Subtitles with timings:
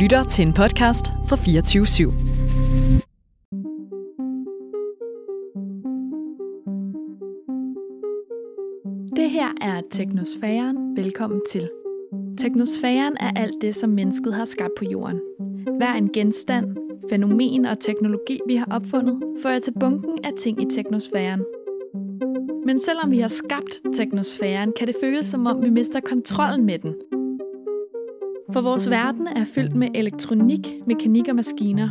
[0.00, 2.10] lytter til en podcast fra 24 /7.
[9.16, 10.96] Det her er Teknosfæren.
[10.96, 11.70] Velkommen til.
[12.38, 15.20] Teknosfæren er alt det, som mennesket har skabt på jorden.
[15.76, 16.76] Hver en genstand,
[17.10, 21.44] fænomen og teknologi, vi har opfundet, fører til bunken af ting i teknosfæren.
[22.66, 26.78] Men selvom vi har skabt teknosfæren, kan det føles som om, vi mister kontrollen med
[26.78, 26.94] den.
[28.52, 31.88] For vores verden er fyldt med elektronik, mekanik og maskiner.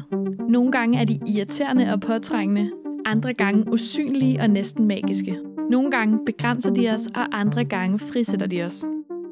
[0.50, 2.72] Nogle gange er de irriterende og påtrængende,
[3.05, 5.38] andre gange usynlige og næsten magiske.
[5.70, 8.86] Nogle gange begrænser de os, og andre gange frisætter de os.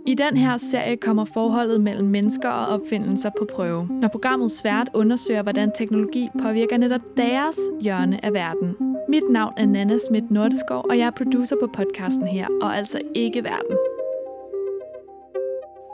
[0.07, 4.89] I den her serie kommer forholdet mellem mennesker og opfindelser på prøve, når programmet svært
[4.93, 8.75] undersøger, hvordan teknologi påvirker netop deres hjørne af verden.
[9.09, 13.01] Mit navn er Nana Schmidt Nordeskov, og jeg er producer på podcasten her, og altså
[13.15, 13.77] ikke verden.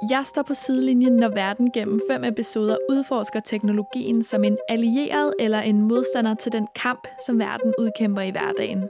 [0.09, 5.59] Jeg står på sidelinjen, når verden gennem fem episoder udforsker teknologien som en allieret eller
[5.59, 8.83] en modstander til den kamp, som verden udkæmper i hverdagen.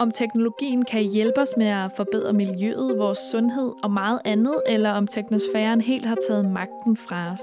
[0.00, 4.90] Om teknologien kan hjælpe os med at forbedre miljøet, vores sundhed og meget andet, eller
[4.90, 7.42] om teknosfæren helt har taget magten fra os.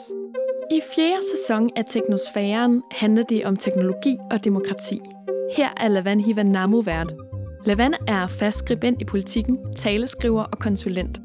[0.72, 5.00] I fjerde sæson af Teknosfæren handler det om teknologi og demokrati.
[5.58, 7.14] Her er Lavan Hivanamu vært.
[7.66, 11.20] Lavan er fast skribent i politikken, taleskriver og konsulent.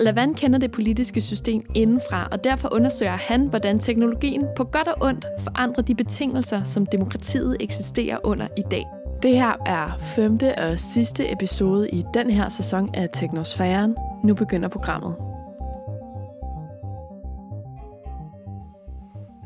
[0.00, 4.94] Lavan kender det politiske system indenfra, og derfor undersøger han, hvordan teknologien på godt og
[5.00, 8.86] ondt forandrer de betingelser, som demokratiet eksisterer under i dag.
[9.22, 13.96] Det her er femte og sidste episode i den her sæson af Teknosfæren.
[14.24, 15.14] Nu begynder programmet.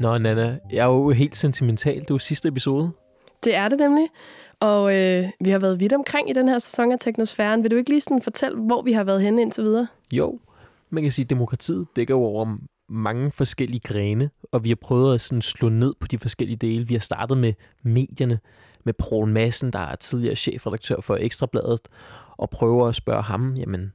[0.00, 1.94] Nå, Nana, jeg er jo helt sentimental.
[2.00, 2.91] Det er jo sidste episode.
[3.44, 4.06] Det er det nemlig.
[4.60, 7.62] Og øh, vi har været vidt omkring i den her sæson af Teknosfæren.
[7.62, 9.86] Vil du ikke lige sådan fortælle, hvor vi har været henne indtil videre?
[10.12, 10.41] Jo,
[10.91, 12.57] man kan sige, at demokratiet dækker jo over
[12.89, 16.87] mange forskellige grene, og vi har prøvet at sådan slå ned på de forskellige dele.
[16.87, 18.39] Vi har startet med medierne,
[18.84, 21.81] med Paul Madsen, der er tidligere chefredaktør for Ekstrabladet,
[22.37, 23.93] og prøver at spørge ham, jamen,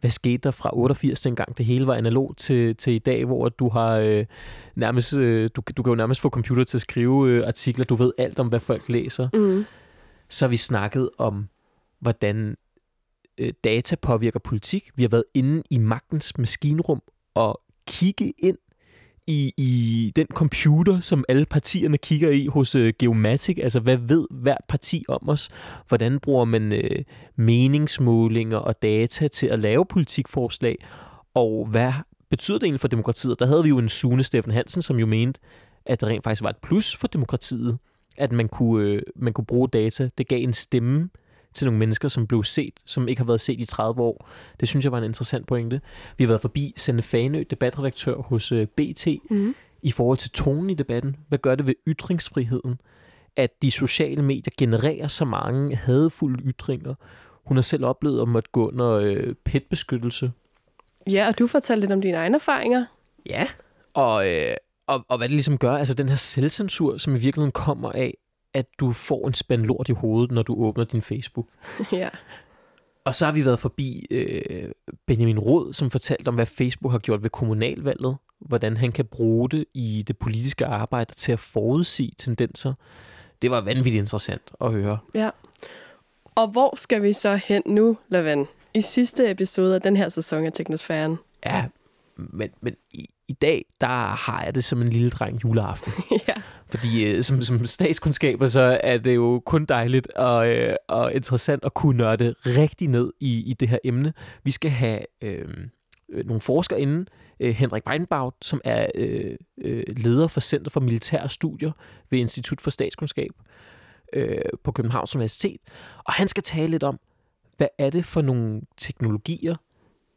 [0.00, 3.48] hvad skete der fra 88, dengang det hele var analog, til, til i dag, hvor
[3.48, 4.26] du har øh,
[4.74, 7.94] nærmest, øh, du, du kan jo nærmest få computer til at skrive øh, artikler, du
[7.94, 9.28] ved alt om, hvad folk læser.
[9.34, 9.64] Mm.
[10.28, 11.48] Så har vi snakket om,
[12.00, 12.56] hvordan
[13.38, 14.90] øh, data påvirker politik.
[14.96, 17.02] Vi har været inde i magtens maskinrum
[17.34, 18.58] og kigge ind
[19.26, 23.58] i, i den computer, som alle partierne kigger i hos øh, Geomatic.
[23.62, 25.48] Altså, hvad ved hvert parti om os?
[25.88, 27.04] Hvordan bruger man øh,
[27.36, 30.76] meningsmålinger og data til at lave politikforslag?
[31.34, 31.92] Og hvad
[32.30, 33.38] betyder det egentlig for demokratiet?
[33.38, 35.40] Der havde vi jo en Sune Steffen Hansen, som jo mente,
[35.86, 37.78] at det rent faktisk var et plus for demokratiet,
[38.16, 40.08] at man kunne, øh, man kunne bruge data.
[40.18, 41.08] Det gav en stemme
[41.56, 44.28] til nogle mennesker, som blev set, som ikke har været set i 30 år.
[44.60, 45.80] Det synes jeg var en interessant pointe.
[46.18, 49.54] Vi har været forbi Sende Fanø, debatredaktør hos øh, BT, Mm.
[49.82, 51.16] i forhold til tonen i debatten.
[51.28, 52.80] Hvad gør det ved ytringsfriheden,
[53.36, 56.94] at de sociale medier genererer så mange hadefulde ytringer?
[57.46, 60.32] Hun har selv oplevet at måtte gå under øh, petbeskyttelse.
[61.10, 62.84] Ja, og du fortalte lidt om dine egne erfaringer.
[63.26, 63.46] Ja.
[63.94, 64.56] Og, øh,
[64.86, 68.14] og, og hvad det ligesom gør, altså den her selvcensur, som i virkeligheden kommer af,
[68.56, 71.46] at du får en spand lort i hovedet, når du åbner din Facebook.
[71.92, 72.08] ja.
[73.04, 74.70] Og så har vi været forbi øh,
[75.06, 78.16] Benjamin Rod, som fortalte om, hvad Facebook har gjort ved kommunalvalget.
[78.40, 82.74] Hvordan han kan bruge det i det politiske arbejde til at forudsige tendenser.
[83.42, 84.98] Det var vanvittigt interessant at høre.
[85.14, 85.30] ja.
[86.34, 88.46] Og hvor skal vi så hen nu, Lavan?
[88.74, 91.18] I sidste episode af den her sæson af Teknosfæren.
[91.46, 91.64] Ja,
[92.16, 95.92] men, men i, i dag, der har jeg det som en lille dreng juleaften.
[96.28, 96.35] ja.
[96.70, 101.64] Fordi øh, som, som statskundskaber, så er det jo kun dejligt og, øh, og interessant
[101.64, 104.12] at kunne nørde rigtig ned i, i det her emne.
[104.44, 105.48] Vi skal have øh,
[106.08, 107.08] øh nogle forskere inden.
[107.40, 111.72] Øh, Henrik Breinbaut, som er øh, øh, leder for Center for Militære Studier
[112.10, 113.30] ved Institut for Statskundskab
[114.12, 115.60] øh, på Københavns Universitet.
[116.04, 117.00] Og han skal tale lidt om,
[117.56, 119.54] hvad er det for nogle teknologier,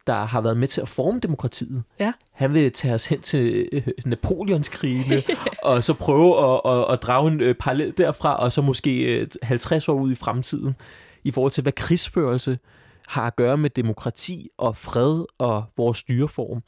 [0.09, 1.83] der har været med til at forme demokratiet.
[1.99, 2.13] Ja.
[2.31, 5.23] Han vil tage os hen til øh, Napoleonskrigene,
[5.63, 9.27] og så prøve at, at, at drage en øh, parallel derfra, og så måske øh,
[9.43, 10.75] 50 år ud i fremtiden,
[11.23, 12.59] i forhold til, hvad krigsførelse
[13.07, 16.63] har at gøre med demokrati og fred og vores styreform.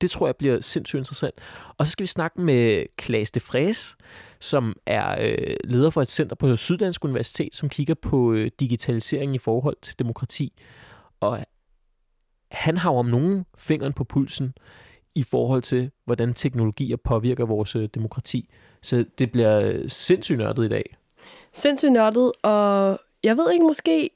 [0.00, 1.34] Det tror jeg bliver sindssygt interessant.
[1.78, 3.96] Og så skal vi snakke med Klaas de Fræs,
[4.40, 9.34] som er øh, leder for et center på Syddansk Universitet, som kigger på øh, digitalisering
[9.34, 10.62] i forhold til demokrati.
[11.20, 11.46] Og
[12.56, 14.54] han har jo om nogen fingeren på pulsen
[15.14, 18.48] i forhold til, hvordan teknologier påvirker vores øh, demokrati.
[18.82, 20.96] Så det bliver øh, sindssygt nørdet i dag.
[21.52, 24.10] Sindssygt nørdet, og jeg ved ikke, måske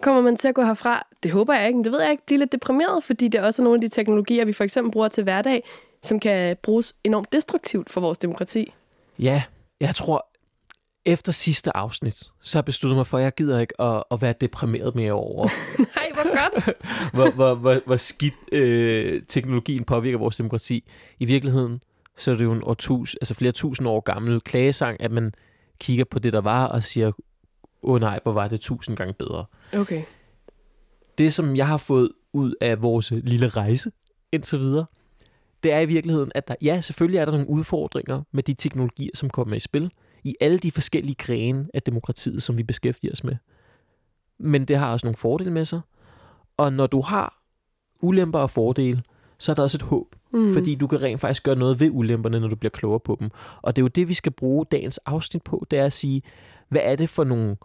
[0.00, 2.26] kommer man til at gå herfra, det håber jeg ikke, men det ved jeg ikke,
[2.26, 5.08] blive lidt deprimeret, fordi det også er nogle af de teknologier, vi for eksempel bruger
[5.08, 5.64] til hverdag,
[6.02, 8.72] som kan bruges enormt destruktivt for vores demokrati.
[9.18, 9.42] Ja,
[9.80, 10.29] jeg tror,
[11.12, 14.22] efter sidste afsnit, så har jeg besluttet mig for, at jeg gider ikke at, at
[14.22, 15.48] være deprimeret mere over,
[15.96, 16.76] Nej, hvor godt.
[17.14, 20.84] hvor, hvor, hvor, hvor skidt øh, teknologien påvirker vores demokrati.
[21.18, 21.80] I virkeligheden,
[22.16, 25.32] så er det jo en årtus, altså flere tusind år gammel klagesang, at man
[25.78, 27.06] kigger på det, der var, og siger,
[27.82, 29.44] åh oh, nej, hvor var det tusind gange bedre.
[29.72, 30.02] Okay.
[31.18, 33.90] Det, som jeg har fået ud af vores lille rejse
[34.32, 34.86] indtil videre,
[35.62, 39.10] det er i virkeligheden, at der, ja, selvfølgelig er der nogle udfordringer med de teknologier,
[39.14, 39.90] som kommer i spil,
[40.24, 43.36] i alle de forskellige grene af demokratiet, som vi beskæftiger os med.
[44.38, 45.80] Men det har også nogle fordele med sig.
[46.56, 47.38] Og når du har
[48.00, 49.02] ulemper og fordele,
[49.38, 50.16] så er der også et håb.
[50.32, 50.52] Mm.
[50.54, 53.30] Fordi du kan rent faktisk gøre noget ved ulemperne, når du bliver klogere på dem.
[53.62, 55.66] Og det er jo det, vi skal bruge dagens afsnit på.
[55.70, 56.22] Det er at sige,
[56.68, 57.56] hvad er det for nogle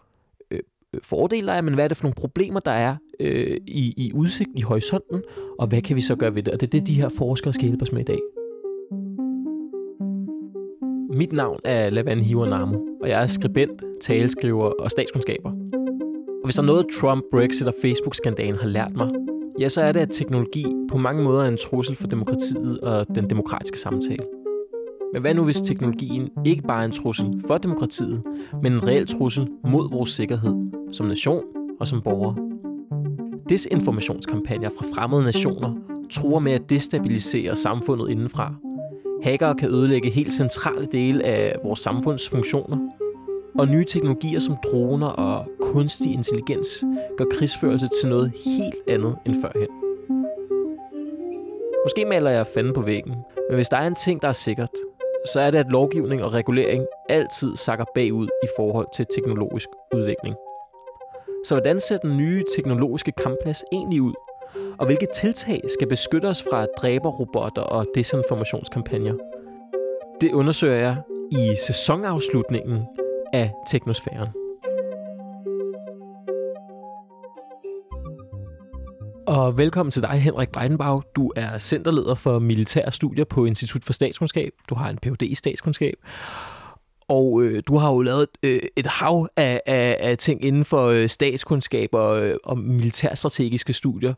[0.52, 0.60] øh,
[1.04, 4.12] fordele, der er, men hvad er det for nogle problemer, der er øh, i, i
[4.14, 5.24] udsigt, i horisonten,
[5.60, 6.54] og hvad kan vi så gøre ved det?
[6.54, 8.20] Og det er det, de her forskere skal hjælpe os med i dag.
[11.16, 15.50] Mit navn er Lavan Hiwanamo, og jeg er skribent, taleskriver og statskundskaber.
[15.50, 19.10] Og hvis der er noget Trump, Brexit og Facebook-skandalen har lært mig,
[19.60, 23.16] ja, så er det, at teknologi på mange måder er en trussel for demokratiet og
[23.16, 24.24] den demokratiske samtale.
[25.14, 28.24] Men hvad nu, hvis teknologien ikke bare er en trussel for demokratiet,
[28.64, 30.54] men en reel trussel mod vores sikkerhed
[30.92, 31.44] som nation
[31.80, 32.36] og som borgere?
[33.50, 35.74] Desinformationskampagner fra fremmede nationer
[36.12, 38.56] tror med at destabilisere samfundet indenfra.
[39.24, 42.78] Hackere kan ødelægge helt centrale dele af vores samfundsfunktioner.
[43.60, 46.84] Og nye teknologier som droner og kunstig intelligens
[47.18, 49.70] gør krigsførelse til noget helt andet end førhen.
[51.86, 53.16] Måske maler jeg fanden på væggen,
[53.50, 54.70] men hvis der er en ting, der er sikkert,
[55.34, 60.36] så er det, at lovgivning og regulering altid sakker bagud i forhold til teknologisk udvikling.
[61.46, 64.14] Så hvordan ser den nye teknologiske kampplads egentlig ud?
[64.80, 69.14] Og hvilke tiltag skal beskytte os fra dræberrobotter og desinformationskampagner?
[70.22, 70.98] Det undersøger jeg
[71.32, 72.84] i sæsonafslutningen
[73.34, 74.28] af Teknosfæren.
[79.28, 81.02] Og velkommen til dig, Henrik Breidenbach.
[81.16, 84.52] Du er centerleder for militære studier på Institut for Statskundskab.
[84.70, 85.22] Du har en Ph.D.
[85.22, 85.96] i statskundskab.
[87.08, 90.88] Og øh, du har jo lavet øh, et hav af, af, af ting inden for
[90.88, 94.14] øh, statskundskab og, øh, og militærstrategiske studier.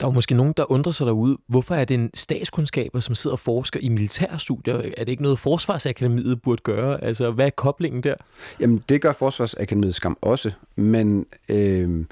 [0.00, 1.38] Der er jo måske nogen, der undrer sig derude.
[1.46, 4.74] Hvorfor er det en statskundskaber, som sidder og forsker i militærstudier?
[4.74, 7.04] Er det ikke noget, Forsvarsakademiet burde gøre?
[7.04, 8.14] Altså, hvad er koblingen der?
[8.60, 12.04] Jamen, det gør Forsvarsakademiet skam også, men øh,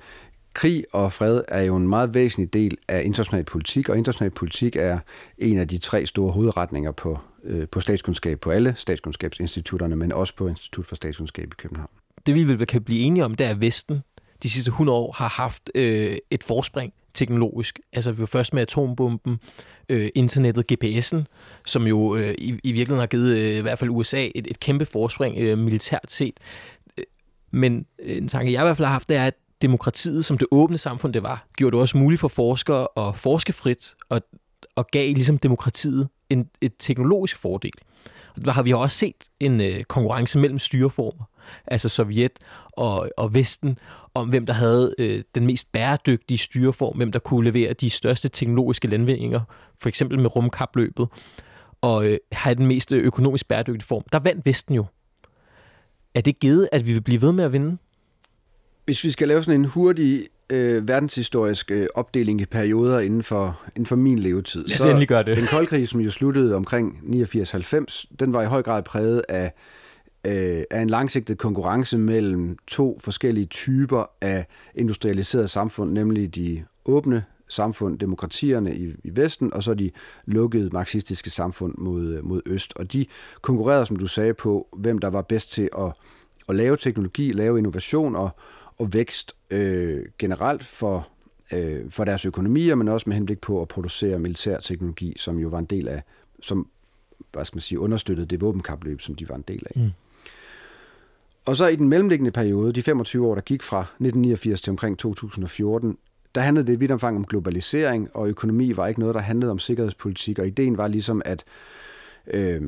[0.54, 4.76] krig og fred er jo en meget væsentlig del af international politik, og international politik
[4.76, 4.98] er
[5.38, 10.36] en af de tre store hovedretninger på, øh, på statskundskab, på alle statskundskabsinstitutterne, men også
[10.36, 11.90] på Institut for Statskundskab i København.
[12.26, 14.02] Det vi vel kan blive enige om, det er, at Vesten
[14.42, 17.80] de sidste 100 år har haft øh, et forspring teknologisk.
[17.92, 19.40] Altså vi var først med atombomben,
[19.88, 21.24] øh, internettet, GPS'en,
[21.66, 24.60] som jo øh, i, i virkeligheden har givet øh, i hvert fald USA et, et
[24.60, 26.34] kæmpe forspring øh, militært set.
[26.98, 27.04] Øh,
[27.50, 30.38] men øh, en tanke, jeg i hvert fald har haft, det er, at demokratiet, som
[30.38, 34.22] det åbne samfund det var, gjorde det også muligt for forskere at forske frit, og,
[34.76, 37.72] og gav ligesom demokratiet en, et teknologisk fordel.
[38.36, 41.24] Og der har vi også set en øh, konkurrence mellem styreformer,
[41.66, 42.38] altså Sovjet
[42.72, 43.78] og, og Vesten,
[44.14, 48.28] om hvem der havde øh, den mest bæredygtige styreform, hvem der kunne levere de største
[48.28, 49.40] teknologiske landvindinger,
[49.78, 51.08] for eksempel med rumkapløbet,
[51.80, 54.02] og øh, have den mest økonomisk bæredygtige form.
[54.12, 54.84] Der vandt Vesten jo.
[56.14, 57.78] Er det givet, at vi vil blive ved med at vinde?
[58.84, 63.60] Hvis vi skal lave sådan en hurtig øh, verdenshistorisk øh, opdeling i perioder inden for,
[63.68, 64.64] inden for min levetid.
[64.64, 65.36] Lad os så endelig gøre det.
[65.36, 69.52] Den kolde krig, som jo sluttede omkring 89-90, den var i høj grad præget af,
[70.24, 77.24] øh, er en langsigtet konkurrence mellem to forskellige typer af industrialiserede samfund, nemlig de åbne
[77.48, 79.90] samfund, demokratierne i, i Vesten, og så de
[80.26, 82.72] lukkede marxistiske samfund mod, øh, mod Øst.
[82.76, 83.06] Og de
[83.40, 85.92] konkurrerede, som du sagde, på, hvem der var bedst til at,
[86.48, 88.30] at lave teknologi, lave innovation og,
[88.78, 91.08] og vækst øh, generelt for,
[91.52, 95.48] øh, for deres økonomier, men også med henblik på at producere militær teknologi, som jo
[95.48, 96.02] var en del af,
[96.42, 96.68] som
[97.32, 99.80] hvad skal man sige, understøttede det våbenkapløb, som de var en del af.
[99.80, 99.90] Mm.
[101.48, 104.98] Og så i den mellemliggende periode, de 25 år, der gik fra 1989 til omkring
[104.98, 105.96] 2014,
[106.34, 109.50] der handlede det i vidt omfang om globalisering, og økonomi var ikke noget, der handlede
[109.50, 111.44] om sikkerhedspolitik, og ideen var ligesom, at
[112.26, 112.62] øh,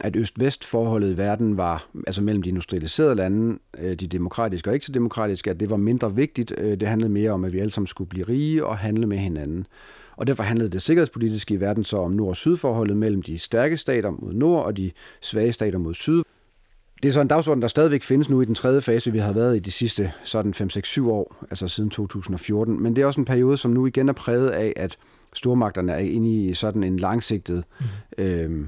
[0.00, 4.86] at øst-vest-forholdet i verden var, altså mellem de industrialiserede lande, øh, de demokratiske og ikke
[4.86, 6.54] så demokratiske, at det var mindre vigtigt.
[6.58, 9.18] Øh, det handlede mere om, at vi alle sammen skulle blive rige og handle med
[9.18, 9.66] hinanden.
[10.16, 13.76] Og derfor handlede det sikkerhedspolitiske i verden så om nord- og sydforholdet mellem de stærke
[13.76, 14.90] stater mod nord og de
[15.20, 16.22] svage stater mod syd.
[17.04, 19.32] Det er så en dagsorden, der stadigvæk findes nu i den tredje fase, vi har
[19.32, 22.82] været i de sidste sådan 5-6-7 år, altså siden 2014.
[22.82, 24.98] Men det er også en periode, som nu igen er præget af, at
[25.32, 28.24] stormagterne er inde i sådan en langsigtet mm.
[28.24, 28.66] øh,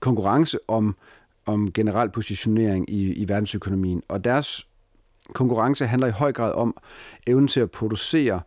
[0.00, 0.96] konkurrence om,
[1.46, 4.02] om generel positionering i, i verdensøkonomien.
[4.08, 4.66] Og deres
[5.32, 6.76] konkurrence handler i høj grad om
[7.26, 8.40] evnen til at producere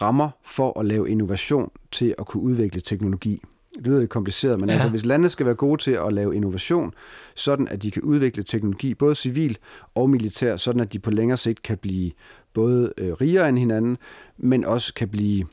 [0.00, 3.42] rammer for at lave innovation til at kunne udvikle teknologi.
[3.76, 4.74] Det lyder lidt kompliceret, men ja.
[4.74, 6.94] altså, hvis landene skal være gode til at lave innovation,
[7.34, 9.58] sådan at de kan udvikle teknologi, både civil
[9.94, 12.10] og militær, sådan at de på længere sigt kan blive
[12.52, 13.98] både øh, rigere end hinanden,
[14.38, 15.46] men også kan blive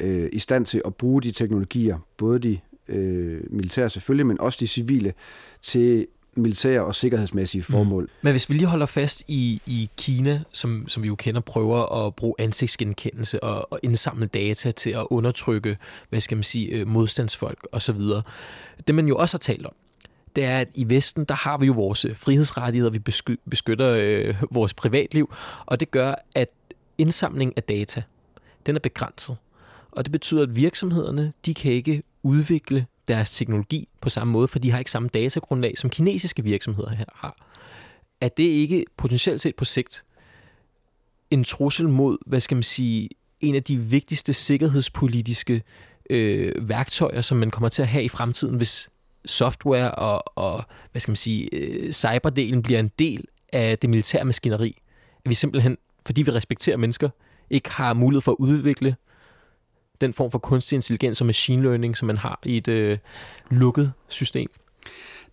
[0.00, 2.58] øh, i stand til at bruge de teknologier, både de
[2.88, 5.12] øh, militære selvfølgelig, men også de civile,
[5.62, 6.06] til
[6.38, 7.72] militære og sikkerhedsmæssige mm.
[7.72, 8.02] formål.
[8.02, 8.08] Mm.
[8.22, 12.06] Men hvis vi lige holder fast i, i Kina, som, som vi jo kender, prøver
[12.06, 15.76] at bruge ansigtsgenkendelse og, og indsamle data til at undertrykke,
[16.08, 17.98] hvad skal man sige, øh, modstandsfolk osv.
[18.86, 19.72] Det man jo også har talt om,
[20.36, 22.98] det er, at i Vesten, der har vi jo vores frihedsrettigheder, vi
[23.50, 25.34] beskytter øh, vores privatliv,
[25.66, 26.48] og det gør, at
[26.98, 28.02] indsamling af data,
[28.66, 29.36] den er begrænset.
[29.92, 34.58] Og det betyder, at virksomhederne, de kan ikke udvikle deres teknologi på samme måde, for
[34.58, 37.36] de har ikke samme datagrundlag, som kinesiske virksomheder her har.
[38.20, 40.04] Er det ikke potentielt set på sigt
[41.30, 43.08] en trussel mod, hvad skal man sige,
[43.40, 45.62] en af de vigtigste sikkerhedspolitiske
[46.10, 48.90] øh, værktøjer, som man kommer til at have i fremtiden, hvis
[49.24, 54.24] software og, og hvad skal man sige, øh, cyberdelen bliver en del af det militære
[54.24, 54.76] maskineri.
[55.24, 57.10] At vi simpelthen, fordi vi respekterer mennesker,
[57.50, 58.96] ikke har mulighed for at udvikle
[60.00, 62.98] den form for kunstig intelligens og machine learning, som man har i et øh,
[63.50, 64.50] lukket system?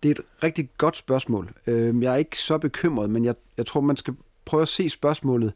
[0.02, 1.54] Det er et rigtig godt spørgsmål.
[1.66, 4.90] Øhm, jeg er ikke så bekymret, men jeg, jeg tror, man skal prøve at se
[4.90, 5.52] spørgsmålet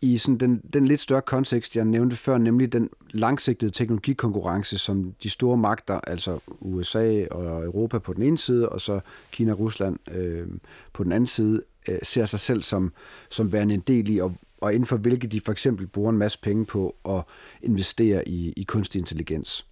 [0.00, 5.14] i sådan den, den lidt større kontekst, jeg nævnte før, nemlig den langsigtede teknologikonkurrence, som
[5.22, 9.00] de store magter, altså USA og Europa på den ene side, og så
[9.32, 10.46] Kina og Rusland øh,
[10.92, 12.92] på den anden side, øh, ser sig selv som,
[13.30, 16.18] som værende en del i, og, og inden for hvilke de for eksempel bruger en
[16.18, 17.22] masse penge på at
[17.62, 19.66] investere i, i kunstig intelligens.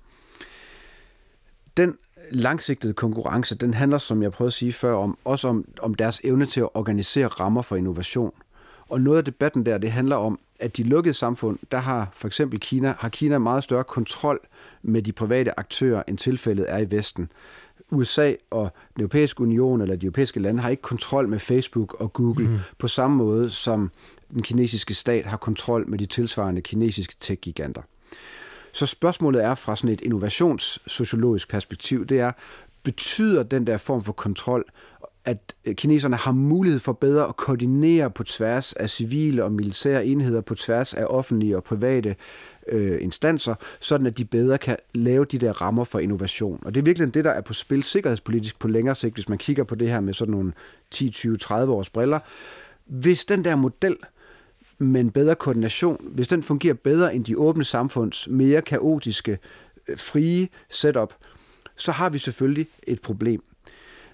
[1.77, 1.99] Den
[2.31, 6.21] langsigtede konkurrence, den handler, som jeg prøvede at sige før, om, også om, om deres
[6.25, 8.33] evne til at organisere rammer for innovation.
[8.89, 12.27] Og noget af debatten der, det handler om, at de lukkede samfund, der har for
[12.27, 14.41] eksempel Kina, har Kina meget større kontrol
[14.83, 17.29] med de private aktører, end tilfældet er i Vesten.
[17.91, 22.13] USA og den europæiske union eller de europæiske lande har ikke kontrol med Facebook og
[22.13, 22.59] Google mm.
[22.79, 23.91] på samme måde, som
[24.31, 27.83] den kinesiske stat har kontrol med de tilsvarende kinesiske tech-giganter.
[28.73, 32.33] Så spørgsmålet er fra sådan et innovationssociologisk perspektiv, det er,
[32.83, 34.65] betyder den der form for kontrol,
[35.27, 40.07] at øh, kineserne har mulighed for bedre at koordinere på tværs af civile og militære
[40.07, 42.17] enheder, på tværs af offentlige og private
[42.69, 46.63] øh, instanser, sådan at de bedre kan lave de der rammer for innovation.
[46.65, 49.39] Og det er virkelig det, der er på spil sikkerhedspolitisk på længere sigt, hvis man
[49.39, 50.53] kigger på det her med sådan nogle
[50.91, 52.19] 10, 20, 30 års briller.
[52.87, 53.97] Hvis den der model
[54.79, 59.39] men bedre koordination, hvis den fungerer bedre end de åbne samfunds mere kaotiske,
[59.89, 61.15] øh, frie setup,
[61.77, 63.43] så har vi selvfølgelig et problem.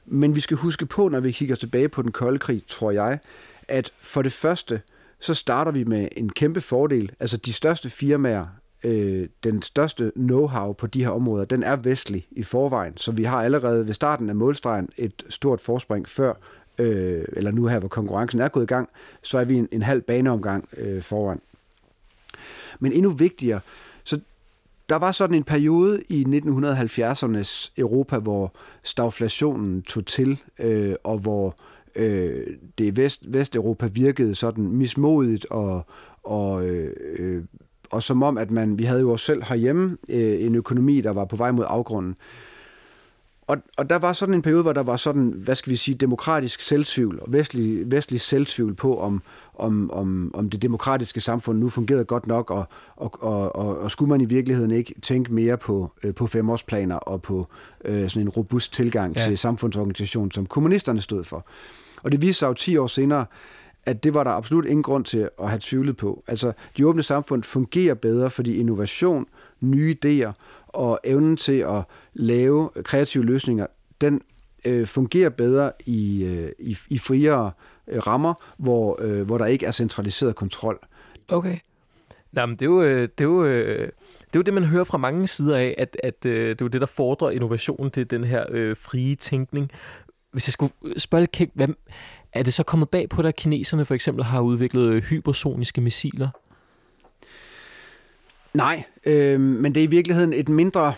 [0.06, 3.18] Men vi skal huske på, når vi kigger tilbage på den kolde krig, tror jeg,
[3.68, 4.80] at for det første,
[5.20, 7.12] så starter vi med en kæmpe fordel.
[7.20, 8.46] Altså de største firmaer,
[8.84, 12.96] øh, den største know-how på de her områder, den er vestlig i forvejen.
[12.96, 16.34] Så vi har allerede ved starten af målstregen et stort forspring før
[16.78, 18.88] øh, eller nu her, hvor konkurrencen er gået i gang,
[19.22, 21.40] så er vi en, en halv baneomgang øh, foran.
[22.80, 23.60] Men endnu vigtigere,
[24.04, 24.20] så
[24.88, 28.52] der var sådan en periode i 1970'ernes Europa, hvor
[28.82, 31.56] stagflationen tog til, øh, og hvor
[31.94, 32.46] øh,
[32.78, 35.86] det Vest, Vesteuropa virkede sådan mismodigt og,
[36.22, 37.44] og øh, øh,
[37.90, 41.10] og som om, at man, vi havde jo også selv herhjemme øh, en økonomi, der
[41.10, 42.16] var på vej mod afgrunden.
[43.52, 45.94] Og, og der var sådan en periode, hvor der var sådan, hvad skal vi sige,
[45.94, 49.22] demokratisk selvtvivl og vestlig, vestlig selvtvivl på, om,
[49.54, 52.64] om, om, om det demokratiske samfund nu fungerede godt nok, og,
[52.96, 56.96] og, og, og, og skulle man i virkeligheden ikke tænke mere på, øh, på femårsplaner
[56.96, 57.46] og på
[57.84, 59.24] øh, sådan en robust tilgang ja.
[59.24, 61.46] til samfundsorganisationen, som kommunisterne stod for.
[62.02, 63.26] Og det viste sig jo 10 år senere,
[63.86, 66.24] at det var der absolut ingen grund til at have tvivlet på.
[66.26, 69.26] Altså, de åbne samfund fungerer bedre, fordi innovation,
[69.60, 70.32] nye idéer
[70.72, 71.82] og evnen til at
[72.14, 73.66] lave kreative løsninger,
[74.00, 74.20] den
[74.64, 77.52] øh, fungerer bedre i, øh, i, i friere
[77.88, 80.78] øh, rammer, hvor, øh, hvor der ikke er centraliseret kontrol.
[81.28, 81.56] Okay.
[82.32, 83.88] Nå, men det er jo, øh, det er jo, øh,
[84.32, 86.64] det er jo det, man hører fra mange sider af, at, at øh, det er
[86.64, 89.70] jo det, der fordrer innovation, det er den her øh, frie tænkning.
[90.32, 91.68] Hvis jeg skulle spørge lidt, hvad,
[92.32, 96.28] er det så kommet bag på at kineserne for eksempel har udviklet øh, hypersoniske missiler?
[98.54, 100.94] Nej, øh, men det er i virkeligheden et mindre,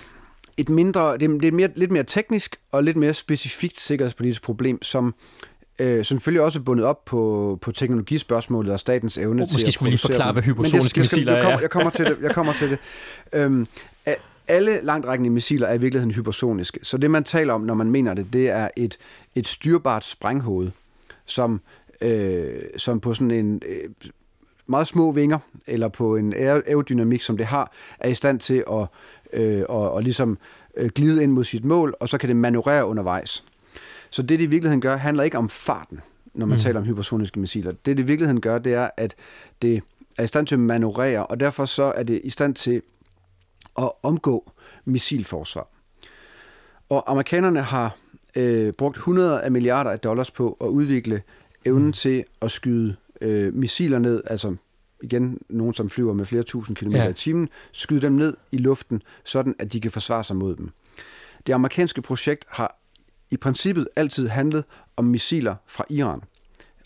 [0.57, 4.43] et mindre det er, det er mere, lidt mere teknisk og lidt mere specifikt sikkerhedspolitisk
[4.43, 5.15] problem, som
[5.79, 9.87] øh, selvfølgelig også bundet op på, på teknologispørgsmålet og statens evne Oh, til måske skulle
[9.87, 10.35] vi lige forklare, dem.
[10.35, 11.61] hvad hypersoniske missiler jeg kommer, er.
[11.61, 12.19] Jeg kommer til det.
[12.23, 12.79] Jeg kommer til det.
[13.33, 13.67] Øhm,
[14.49, 16.81] alle langtrækkende missiler er i virkeligheden hypersoniske.
[16.83, 18.99] Så det, man taler om, når man mener det, det er et,
[19.35, 20.71] et styrbart sprænghoved,
[21.27, 21.61] som,
[22.01, 23.91] øh, som på sådan en øh,
[24.67, 28.65] meget små vinger, eller på en aer- aerodynamik, som det har, er i stand til
[28.71, 28.87] at,
[29.33, 30.39] øh, og, og ligesom
[30.77, 33.45] øh, glide ind mod sit mål, og så kan det manøvrere undervejs.
[34.11, 36.01] Så det, det i virkeligheden gør, handler ikke om farten,
[36.35, 36.61] når man mm.
[36.61, 37.73] taler om hypersoniske missiler.
[37.73, 39.15] Det, det i virkeligheden gør, det er, at
[39.63, 39.83] det
[40.19, 42.83] er i stand til at manøvrere, og derfor så er det i stand til
[43.79, 44.53] at omgå
[44.85, 45.69] missilforsvar.
[46.89, 47.97] Og amerikanerne har
[48.37, 51.23] øh, brugt 100 af milliarder af dollars på at udvikle
[51.65, 51.93] evnen mm.
[51.93, 54.57] til at skyde øh, missiler ned, altså
[55.03, 57.11] igen nogen, som flyver med flere tusind kilometer Ja.
[57.11, 60.71] i timen, skyde dem ned i luften, sådan at de kan forsvare sig mod dem.
[61.47, 62.81] Det amerikanske projekt har
[63.31, 64.65] i princippet altid handlet
[64.97, 66.21] om missiler fra Iran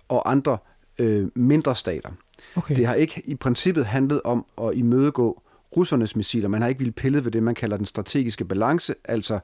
[0.09, 0.59] og andre
[0.99, 2.11] øh, mindre stater.
[2.57, 2.77] Okay.
[2.77, 5.43] Det har ikke i princippet handlet om at imødegå
[5.77, 6.49] russernes missiler.
[6.49, 9.39] Man har ikke ville pille ved det, man kalder den strategiske balance, altså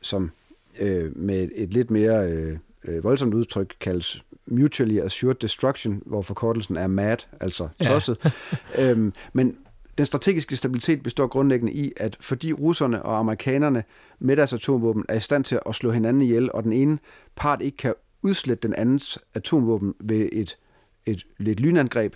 [0.00, 0.30] som
[0.78, 6.76] øh, med et lidt mere øh, øh, voldsomt udtryk kaldes mutually assured destruction, hvor forkortelsen
[6.76, 8.32] er MAD, altså tosset.
[8.76, 8.90] Ja.
[8.90, 9.56] øhm, men
[9.98, 13.84] den strategiske stabilitet består grundlæggende i, at fordi russerne og amerikanerne
[14.18, 16.98] med deres atomvåben er i stand til at slå hinanden ihjel, og den ene
[17.36, 20.58] part ikke kan udslette den andens atomvåben ved et,
[21.06, 22.14] et, et lynangreb,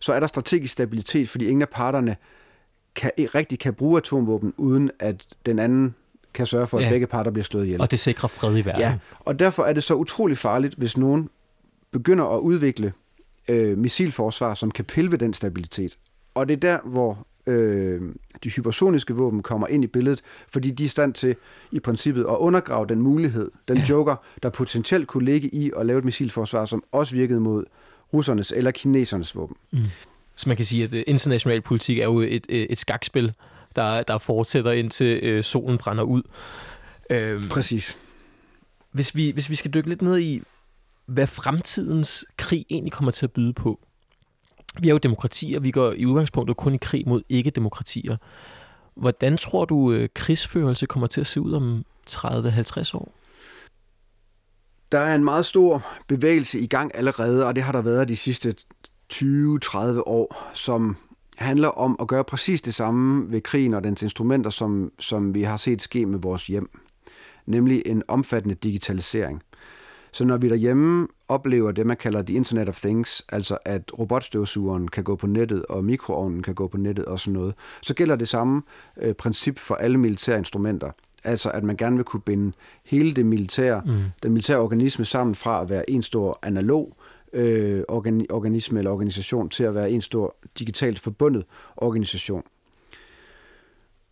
[0.00, 2.16] så er der strategisk stabilitet, fordi ingen af parterne
[2.94, 5.94] kan, rigtig kan bruge atomvåben, uden at den anden
[6.34, 6.88] kan sørge for, at Ja.
[6.90, 7.80] begge parter bliver slået ihjel.
[7.80, 8.80] Og det sikrer fred i verden.
[8.80, 11.28] Ja, og derfor er det så utrolig farligt, hvis nogen
[11.92, 12.92] begynder at udvikle
[13.48, 15.98] øh, missilforsvar, som kan pille ved den stabilitet.
[16.34, 18.00] Og det er der, hvor øh,
[18.44, 21.36] de hypersoniske våben kommer ind i billedet, fordi de er i stand til
[21.72, 23.84] i princippet at undergrave den mulighed, den Ja.
[23.90, 27.64] joker, der potentielt kunne ligge i at lave et missilforsvar, som også virkede mod
[28.12, 29.56] russernes eller kinesernes våben.
[30.36, 33.32] Så man kan sige, at øh, international politik er jo et, øh, et skakspil,
[33.76, 36.22] der, der fortsætter indtil øh, solen brænder ud.
[37.10, 37.96] Øhm, Præcis.
[38.92, 40.42] hvis, vi, hvis vi skal dykke lidt ned i,
[41.06, 43.80] hvad fremtidens krig egentlig kommer til at byde på.
[44.80, 48.16] Vi er jo demokratier, vi går i udgangspunktet kun i krig mod ikke-demokratier.
[48.94, 53.12] Hvordan tror du, øh, krigsførelse kommer til at se ud om 30-50 år?
[54.92, 58.16] Der er en meget stor bevægelse i gang allerede, og det har der været de
[58.16, 58.54] sidste
[59.12, 59.26] 20-30
[60.06, 60.96] år, som
[61.40, 65.42] handler om at gøre præcis det samme ved krigen og dens instrumenter, som, som vi
[65.42, 66.70] har set ske med vores hjem.
[67.46, 69.42] Nemlig en omfattende digitalisering.
[70.12, 74.88] Så når vi derhjemme oplever det, man kalder the Internet of Things, altså at robotstøvsugeren
[74.88, 78.16] kan gå på nettet, og mikroovnen kan gå på nettet og sådan noget, så gælder
[78.16, 78.62] det samme
[78.96, 80.90] øh, princip for alle militære instrumenter.
[81.24, 82.52] Altså at man gerne vil kunne binde
[82.84, 83.98] hele det militære, mm.
[84.22, 86.92] den militære organisme sammen fra at være en stor analog
[87.32, 91.44] øh, organi- organisme eller organisation til at være en stor digitalt forbundet
[91.76, 92.42] organisation.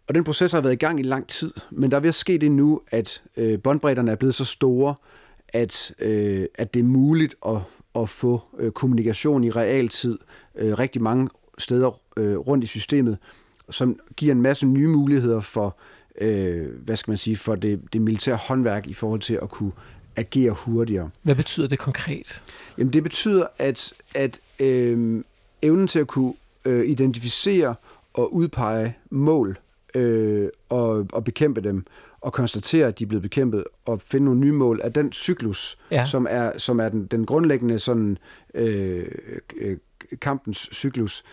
[0.09, 2.15] Og den proces har været i gang i lang tid, men der er ved at
[2.15, 4.95] ske det nu, at øh, båndbredderne er blevet så store,
[5.49, 7.57] at, øh, at det er muligt at,
[7.95, 10.19] at få øh, kommunikation i realtid
[10.55, 11.29] øh, rigtig mange
[11.59, 13.19] steder øh, rundt i systemet,
[13.71, 15.77] som giver en masse nye muligheder for,
[16.21, 19.73] øh, hvad skal man sige, for det, det militære håndværk i forhold til at kunne
[20.19, 21.11] agere hurtigere.
[21.23, 22.43] Hvad betyder det konkret?
[22.79, 25.25] Jamen det betyder, at, at øh,
[25.63, 26.33] evnen til at kunne
[26.65, 27.75] øh, identificere
[28.15, 29.59] og udpege mål
[29.95, 31.85] øh, og, og bekæmpe dem,
[32.21, 35.79] og konstatere, at de er blevet bekæmpet, og finde nogle nye mål, at den cyklus,
[35.91, 35.97] Ja.
[35.97, 36.05] ja.
[36.05, 38.19] som er, som er den, den grundlæggende sådan,
[38.55, 39.07] øh,
[39.57, 39.77] øh,
[40.21, 41.25] kampens cyklus,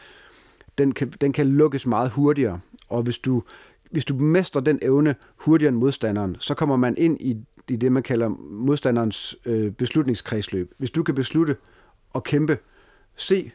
[0.77, 2.59] den kan, den kan lukkes meget hurtigere.
[2.89, 3.43] Og hvis du,
[3.91, 7.37] hvis du mestrer den evne hurtigere end modstanderen, så kommer man ind i,
[7.69, 10.73] i det, man kalder modstanderens øh, beslutningskredsløb.
[10.77, 11.55] Hvis du kan beslutte
[12.15, 12.57] at kæmpe,
[13.15, 13.51] se,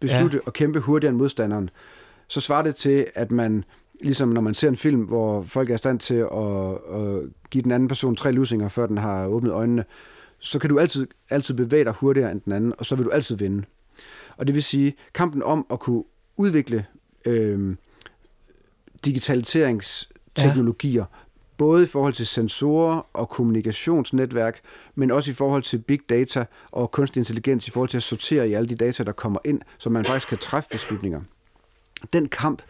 [0.00, 0.42] beslutte ja.
[0.46, 1.70] at kæmpe hurtigere end modstanderen,
[2.28, 3.64] så svarer det til, at man,
[4.00, 7.62] ligesom når man ser en film, hvor folk er i stand til at, at give
[7.62, 9.84] den anden person tre lusinger, før den har åbnet øjnene,
[10.38, 13.10] så kan du altid, altid bevæge dig hurtigere end den anden, og så vil du
[13.10, 13.64] altid vinde.
[14.36, 16.04] Og det vil sige, kampen om at kunne
[16.36, 16.86] udvikle
[17.26, 17.76] øh,
[19.04, 21.06] digitaliseringsteknologier, ja.
[21.62, 24.60] Både i forhold til sensorer og kommunikationsnetværk,
[24.94, 28.48] men også i forhold til big data og kunstig intelligens, i forhold til at sortere
[28.48, 31.20] i alle de data, der kommer ind, så man faktisk kan træffe beslutninger.
[32.12, 32.62] Den kamp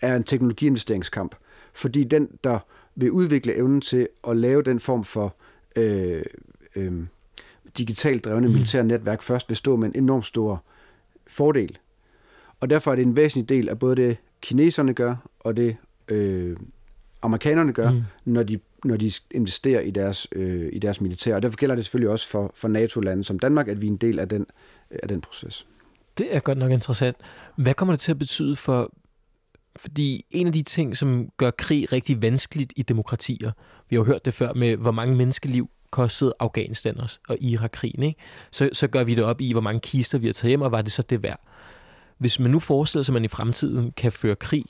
[0.00, 1.34] er en teknologiinvesteringskamp,
[1.72, 2.58] fordi den, der
[2.94, 5.34] vil udvikle evnen til at lave den form for
[5.76, 6.22] øh,
[6.76, 6.92] øh,
[7.78, 10.64] digitalt drevne militære netværk, først vil stå med en enorm stor
[11.26, 11.78] fordel.
[12.60, 15.76] Og derfor er det en væsentlig del af både det, kineserne gør, og det
[16.08, 16.56] øh,
[17.22, 18.02] amerikanerne gør, mm.
[18.24, 21.34] når, de, når de investerer i deres, øh, i deres militær.
[21.34, 23.96] Og derfor gælder det selvfølgelig også for, for NATO-lande som Danmark, at vi er en
[23.96, 24.46] del af den,
[25.02, 25.66] af den proces.
[26.18, 27.16] Det er godt nok interessant.
[27.56, 28.92] Hvad kommer det til at betyde for...
[29.76, 33.52] Fordi en af de ting, som gør krig rigtig vanskeligt i demokratier,
[33.88, 38.02] vi har jo hørt det før med, hvor mange menneskeliv kostede Afghanistan også, og Irak-krigen,
[38.02, 38.20] ikke?
[38.50, 40.72] Så, så gør vi det op i, hvor mange kister vi har taget hjem, og
[40.72, 41.40] var det så det værd?
[42.18, 44.64] Hvis man nu forestiller sig, at man i fremtiden kan føre krig,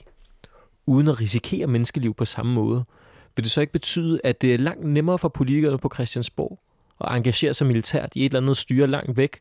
[0.86, 2.84] uden at risikere menneskeliv på samme måde,
[3.36, 6.58] vil det så ikke betyde, at det er langt nemmere for politikerne på Christiansborg
[7.00, 9.38] at engagere sig militært i et eller andet styre langt væk,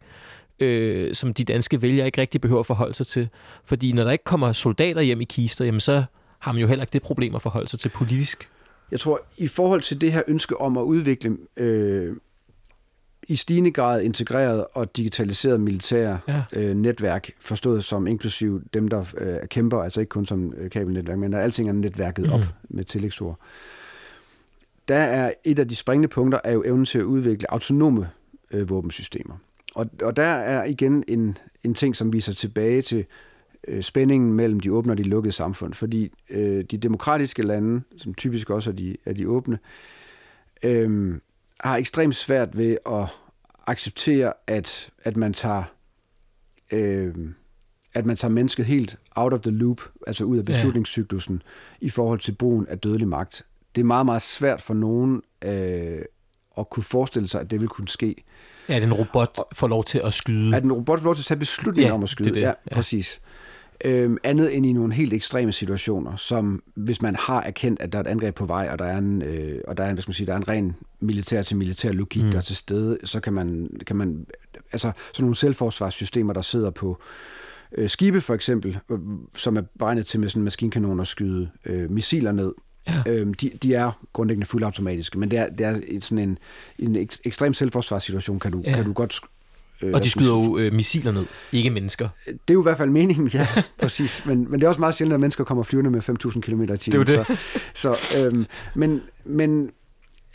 [0.60, 3.30] øh, som de danske vælgere ikke rigtig behøver at forholde sig til?
[3.64, 6.04] Fordi når der ikke kommer soldater hjem i kister, jamen så
[6.40, 8.50] har man jo heller ikke det problem at forholde sig til politisk.
[8.92, 12.16] Jeg tror, i forhold til det her ønske om at udvikle øh,
[13.30, 16.44] i stigende grad integreret og digitaliseret militære ja.
[16.54, 21.18] øh, netværk, forstået som inklusiv dem, der øh, kæmper, altså ikke kun som øh, kabelnetværk,
[21.18, 22.32] men der alting er netværket mm.
[22.32, 23.40] op med tillægsord.
[24.88, 28.10] Der er et af de springende punkter, er jo evnen til at udvikle autonome
[28.52, 29.36] øh, våbensystemer.
[29.76, 33.06] Og, og der er igen en, en ting, som viser tilbage til
[33.68, 38.14] øh, spændingen mellem de åbne og de lukkede samfund, fordi øh, de demokratiske lande, som
[38.14, 39.60] typisk også er de, er de åbne,
[40.64, 41.16] øh,
[41.60, 43.06] har ekstremt svært ved at
[43.68, 45.64] acceptere, at, at man tager
[46.72, 47.16] øh,
[47.94, 51.44] at man tager mennesket helt out of the loop, altså ud af beslutningscyklusen,
[51.82, 51.86] ja.
[51.86, 53.46] i forhold til brugen af dødelig magt.
[53.76, 56.02] Det er meget, meget svært for nogen øh,
[56.58, 58.16] at kunne forestille sig, at det vil kunne ske.
[58.70, 60.56] Ja, at en robot får lov til at skyde.
[60.56, 62.30] At en robot får lov til at tage beslutninger ja, om at skyde.
[62.30, 62.42] Det det.
[62.42, 63.22] Ja, ja, præcis.
[63.86, 68.00] Øhm, andet end i nogle helt ekstreme situationer, som hvis man har erkendt, at der
[68.00, 70.02] er et angreb på vej, og der er en, øh, og der er en, hvad
[70.02, 72.32] skal man sige, der er en ren militær til militær logik, mm.
[72.32, 74.26] der er til stede, så kan man, kan man
[74.72, 77.02] altså sådan nogle selvforsvarssystemer, der sidder på
[77.78, 79.00] øh, skibe for eksempel, øh,
[79.36, 82.54] som er beregnet til med sådan maskinkanoner at skyde øh, missiler ned,
[82.88, 83.04] Ja.
[83.08, 86.38] Øhm, de, de er grundlæggende fuldautomatiske, men det er, det er sådan en,
[86.80, 88.76] en ek, ekstrem selvforsvarssituation, kan du, ja.
[88.76, 89.22] kan du godt
[89.84, 92.10] Øh, og de skyder jo øh, missiler ned, ikke mennesker.
[92.26, 93.48] Det er jo i hvert fald meningen, ja,
[93.82, 94.26] præcis.
[94.26, 96.78] Men, men det er også meget sjældent, at mennesker kommer flyvende med 5.000 km i
[96.78, 97.08] timen.
[97.08, 97.38] Det er det.
[97.74, 98.44] Så, så, øhm,
[98.76, 99.72] men men,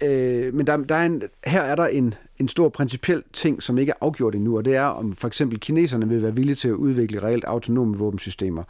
[0.03, 3.79] øh, men der, der er en, her er der en, en stor principiel ting, som
[3.79, 6.69] ikke er afgjort endnu, og det er, om for eksempel kineserne vil være villige til
[6.69, 8.63] at udvikle reelt autonome våbensystemer.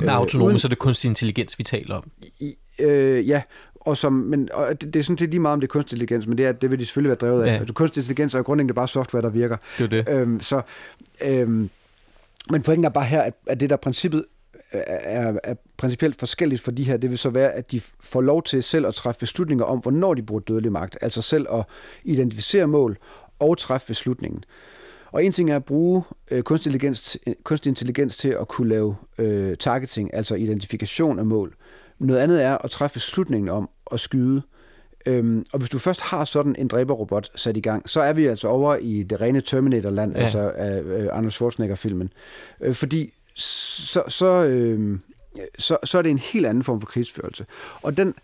[0.00, 2.10] Med autonome, øh, så er det kunstig intelligens, vi taler om.
[2.40, 3.42] I, øh, ja,
[3.88, 5.96] og som, men, og det, det er sådan set lige meget om det er kunstig
[5.96, 7.46] intelligens, men det, er, det vil de selvfølgelig være drevet af.
[7.46, 7.58] Ja.
[7.58, 9.56] Altså, kunstig intelligens er jo grundlæggende bare software, der virker.
[9.78, 10.08] Det er det.
[10.08, 10.62] Øhm, så,
[11.20, 11.70] øhm,
[12.50, 14.24] men pointen er bare her, at, at det der princippet
[14.72, 18.42] er, er principielt forskelligt for de her, det vil så være, at de får lov
[18.42, 20.98] til selv at træffe beslutninger om, hvornår de bruger dødelig magt.
[21.00, 21.64] Altså selv at
[22.04, 22.96] identificere mål
[23.38, 24.44] og træffe beslutningen.
[25.12, 28.96] Og en ting er at bruge øh, kunstig, intelligens, kunstig intelligens til at kunne lave
[29.18, 31.54] øh, targeting, altså identifikation af mål.
[31.98, 34.42] Noget andet er at træffe beslutningen om at skyde.
[35.06, 38.26] Øhm, og hvis du først har sådan en dræberrobot sat i gang, så er vi
[38.26, 40.22] altså over i det rene Terminator-land, ja.
[40.22, 42.12] altså af øh, Arnold Schwarzenegger-filmen.
[42.60, 44.98] Øh, fordi så, så, øh,
[45.58, 47.46] så, så er det en helt anden form for krigsførelse.
[47.82, 48.14] Og den,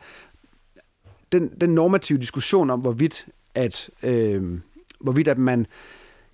[1.32, 4.60] den, den normative diskussion om, hvorvidt at, øh,
[5.00, 5.66] hvorvidt at man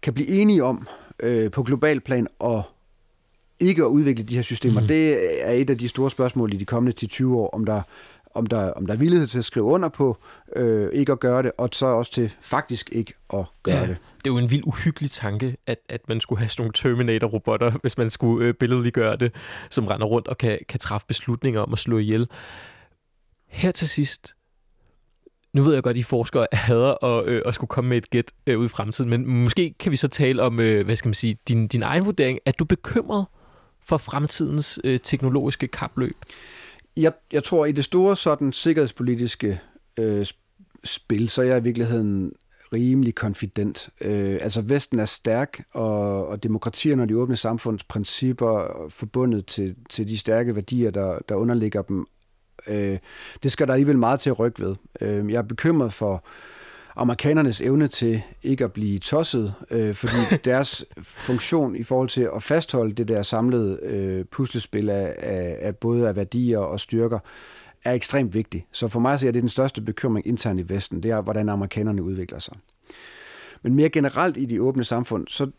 [0.02, 0.86] kan blive enige om
[1.20, 2.62] øh, på global plan og
[3.60, 4.86] ikke at udvikle de her systemer, mm.
[4.86, 5.18] det
[5.48, 7.82] er et af de store spørgsmål i de kommende 10-20 år, om der,
[8.34, 10.16] om der, om der er villighed til at skrive under på
[10.56, 13.96] øh, ikke at gøre det, og så også til faktisk ikke at gøre ja, det.
[14.24, 17.70] Det er jo en vild uhyggelig tanke, at, at man skulle have sådan nogle Terminator-robotter,
[17.80, 19.34] hvis man skulle øh, billedligt gøre det,
[19.70, 22.28] som render rundt og kan, kan træffe beslutninger om at slå ihjel.
[23.48, 24.34] Her til sidst,
[25.52, 28.10] nu ved jeg godt, at I forskere hader at, øh, at skulle komme med et
[28.10, 31.08] gæt øh, ud i fremtiden, men måske kan vi så tale om, øh, hvad skal
[31.08, 32.38] man sige, din, din egen vurdering.
[32.46, 33.26] Er du bekymret
[33.90, 36.16] for fremtidens øh, teknologiske kapløb?
[36.96, 39.60] Jeg, jeg tror, i det store sådan sikkerhedspolitiske
[39.96, 40.26] øh,
[40.84, 42.32] spil, så er jeg i virkeligheden
[42.72, 43.88] rimelig konfident.
[44.00, 50.08] Øh, altså Vesten er stærk, og, og demokratierne og de åbne samfundsprincipper forbundet til, til
[50.08, 52.06] de stærke værdier, der, der underligger dem,
[52.66, 52.98] øh,
[53.42, 54.76] det skal der alligevel meget til at rykke ved.
[55.00, 56.59] Øh, jeg er bekymret for øh,
[56.96, 62.42] amerikanernes evne til ikke at blive tosset, øh, fordi deres funktion i forhold til at
[62.42, 67.18] fastholde det der samlede øh, puslespil af, af, af både af værdier og styrker,
[67.84, 68.66] er ekstremt vigtig.
[68.72, 71.48] Så for mig så er det den største bekymring internt i Vesten, det er, hvordan
[71.48, 72.56] amerikanerne udvikler sig.
[73.62, 75.50] Men mere generelt i de åbne samfund, så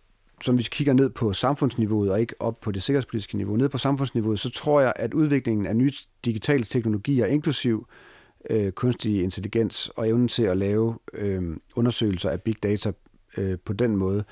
[0.41, 3.77] som vi kigger ned på samfundsniveauet og ikke op på det sikkerhedspolitiske niveau, ned på
[3.77, 5.91] samfundsniveauet, så tror jeg, at udviklingen af nye
[6.25, 8.10] digitale teknologier, inklusiv øh,
[8.49, 12.91] Øh, kunstig intelligens og evnen til at lave øh, undersøgelser af big data
[13.37, 14.23] øh, på den måde,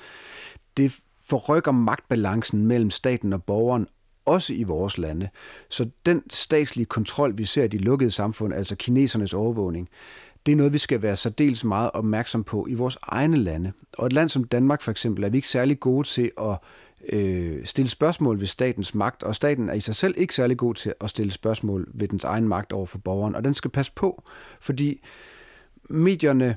[0.76, 3.86] det forrykker magtbalancen mellem staten og borgeren,
[4.24, 5.28] også i vores lande.
[5.68, 9.88] Så den statslige kontrol, vi ser i de lukkede samfund, altså kinesernes overvågning,
[10.46, 13.72] det er noget, vi skal være særdeles meget opmærksom på i vores egne lande.
[13.98, 16.56] Og et land som Danmark for eksempel er vi ikke særlig gode til at
[17.08, 20.74] øh, stille spørgsmål ved statens magt, og staten er i sig selv ikke særlig god
[20.74, 23.92] til at stille spørgsmål ved dens egen magt over for borgeren, og den skal passe
[23.94, 24.22] på,
[24.60, 25.00] fordi
[25.90, 26.56] medierne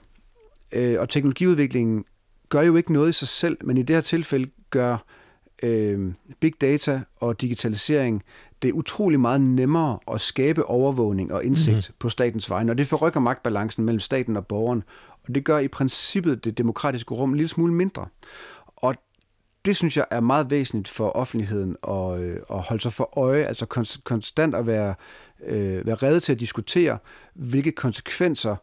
[0.71, 2.05] øh, og teknologiudviklingen
[2.49, 4.97] gør jo ikke noget i sig selv, men i det her tilfælde gør
[5.63, 8.23] øh, big data og digitalisering
[8.63, 11.95] det er utrolig meget nemmere at skabe overvågning og indsigt mm-hmm.
[11.99, 14.83] på statens vegne, og det forrykker magtbalancen mellem staten og borgeren,
[15.27, 18.07] og det gør i princippet det demokratiske rum en lille smule mindre.
[19.65, 23.43] Det synes jeg er meget væsentligt for offentligheden at, øh, at holde sig for øje,
[23.43, 23.65] altså
[24.03, 24.95] konstant at være,
[25.45, 26.97] øh, være reddet til at diskutere,
[27.33, 28.55] hvilke konsekvenser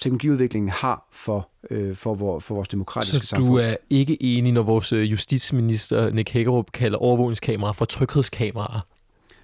[0.00, 3.48] teknologiudviklingen har for, øh, for, vor, for vores demokratiske Så samfund.
[3.50, 8.80] du er ikke enig, når vores øh, justitsminister Nick Hækkerup kalder overvågningskameraer for tryghedskameraer?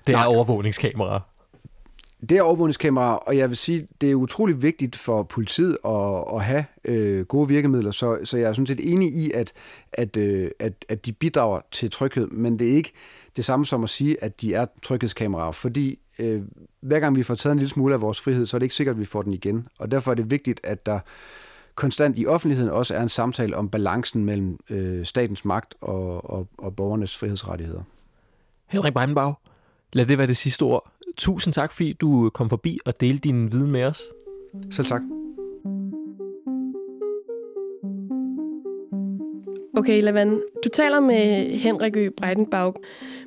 [0.07, 0.27] Det er Nej.
[0.27, 1.21] overvågningskameraer.
[2.20, 6.44] Det er overvågningskameraer, og jeg vil sige, det er utrolig vigtigt for politiet at, at
[6.44, 9.52] have øh, gode virkemidler, så, så jeg er sådan set enig i, at,
[9.92, 12.92] at, øh, at, at de bidrager til tryghed, men det er ikke
[13.37, 16.42] det samme som at sige, at de er tryghedskameraer, fordi øh,
[16.81, 18.74] hver gang vi får taget en lille smule af vores frihed, så er det ikke
[18.74, 21.00] sikkert, at vi får den igen, og derfor er det vigtigt, at der
[21.74, 26.48] konstant i offentligheden også er en samtale om balancen mellem øh, statens magt og, og,
[26.59, 27.83] og borgernes frihedsrettigheder.
[28.66, 29.35] Henrik Breinbach,
[29.92, 30.92] lad det være det sidste ord.
[31.16, 34.03] Tusind tak, fordi du kom forbi og delte din viden med os.
[34.71, 35.03] Selv tak.
[39.77, 42.09] Okay, Lavan, du taler med Henrik Ø.
[42.16, 42.77] Breitenbach,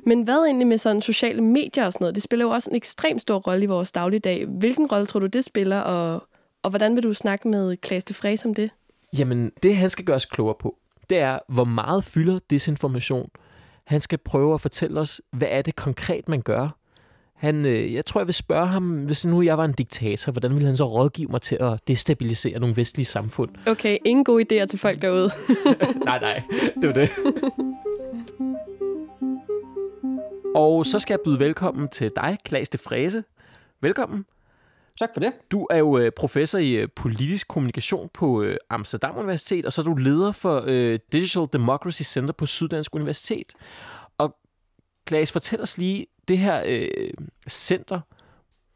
[0.06, 2.14] men hvad egentlig med sådan sociale medier og sådan noget?
[2.14, 4.46] Det spiller jo også en ekstremt stor rolle i vores dagligdag.
[4.46, 6.28] Hvilken rolle tror du, det spiller, og,
[6.62, 8.70] og hvordan vil du snakke med Klaas de Fræs om det?
[9.18, 10.76] Jamen, det han skal gøres klogere på,
[11.10, 13.28] det er, hvor meget fylder desinformation.
[13.84, 16.68] Han skal prøve at fortælle os, hvad er det konkret, man gør
[17.42, 20.54] han, øh, jeg tror, jeg vil spørge ham, hvis nu jeg var en diktator, hvordan
[20.54, 23.50] ville han så rådgive mig til at destabilisere nogle vestlige samfund?
[23.66, 25.30] Okay, ingen gode idéer til folk derude.
[26.04, 26.42] nej, nej,
[26.80, 27.10] det var det.
[30.54, 33.24] Og så skal jeg byde velkommen til dig, Klaas de Fræse.
[33.80, 34.24] Velkommen.
[34.98, 35.32] Tak for det.
[35.52, 39.80] Du er jo øh, professor i øh, politisk kommunikation på øh, Amsterdam Universitet, og så
[39.82, 40.60] er du leder for
[41.12, 43.52] Digital Democracy Center på Syddansk Universitet.
[45.04, 47.10] Klaas, fortæl os lige, det her øh,
[47.48, 48.00] center,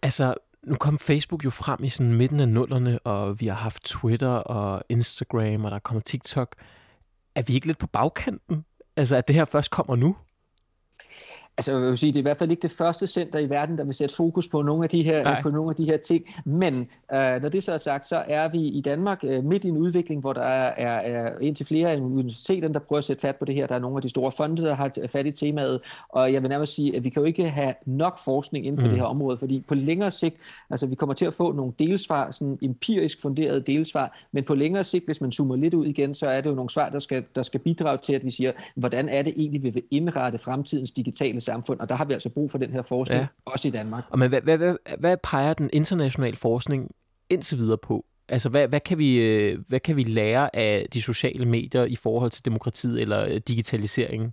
[0.02, 0.34] altså
[0.66, 4.28] nu kom Facebook jo frem i sådan midten af nullerne, og vi har haft Twitter
[4.28, 6.56] og Instagram, og der kommer TikTok.
[7.34, 8.64] Er vi ikke lidt på bagkanten?
[8.96, 10.16] Altså, at det her først kommer nu?
[11.58, 13.78] Altså, jeg vil sige, det er i hvert fald ikke det første center i verden,
[13.78, 16.24] der vil sætte fokus på nogle af de her, på nogle af de her ting.
[16.44, 19.68] Men øh, når det så er sagt, så er vi i Danmark øh, midt i
[19.68, 23.20] en udvikling, hvor der er, er, er indtil flere af universiteterne, der prøver at sætte
[23.20, 23.66] fat på det her.
[23.66, 25.80] Der er nogle af de store fonde, der har fat i temaet.
[26.08, 28.86] Og jeg vil nærmest sige, at vi kan jo ikke have nok forskning inden for
[28.86, 28.90] mm.
[28.90, 30.36] det her område, fordi på længere sigt,
[30.70, 34.84] altså vi kommer til at få nogle delsvar, sådan empirisk funderede delsvar, men på længere
[34.84, 37.24] sigt, hvis man zoomer lidt ud igen, så er det jo nogle svar, der skal,
[37.36, 40.90] der skal bidrage til, at vi siger, hvordan er det egentlig, vi vil indrette fremtidens
[40.90, 43.26] digitale samfund, og der har vi altså brug for den her forskning, ja.
[43.44, 44.04] også i Danmark.
[44.10, 46.90] Og men hvad, hvad, hvad, hvad peger den internationale forskning
[47.30, 48.04] indtil videre på?
[48.28, 51.96] Altså, hvad, hvad, kan vi, øh, hvad kan vi lære af de sociale medier i
[51.96, 54.32] forhold til demokratiet eller øh, digitaliseringen?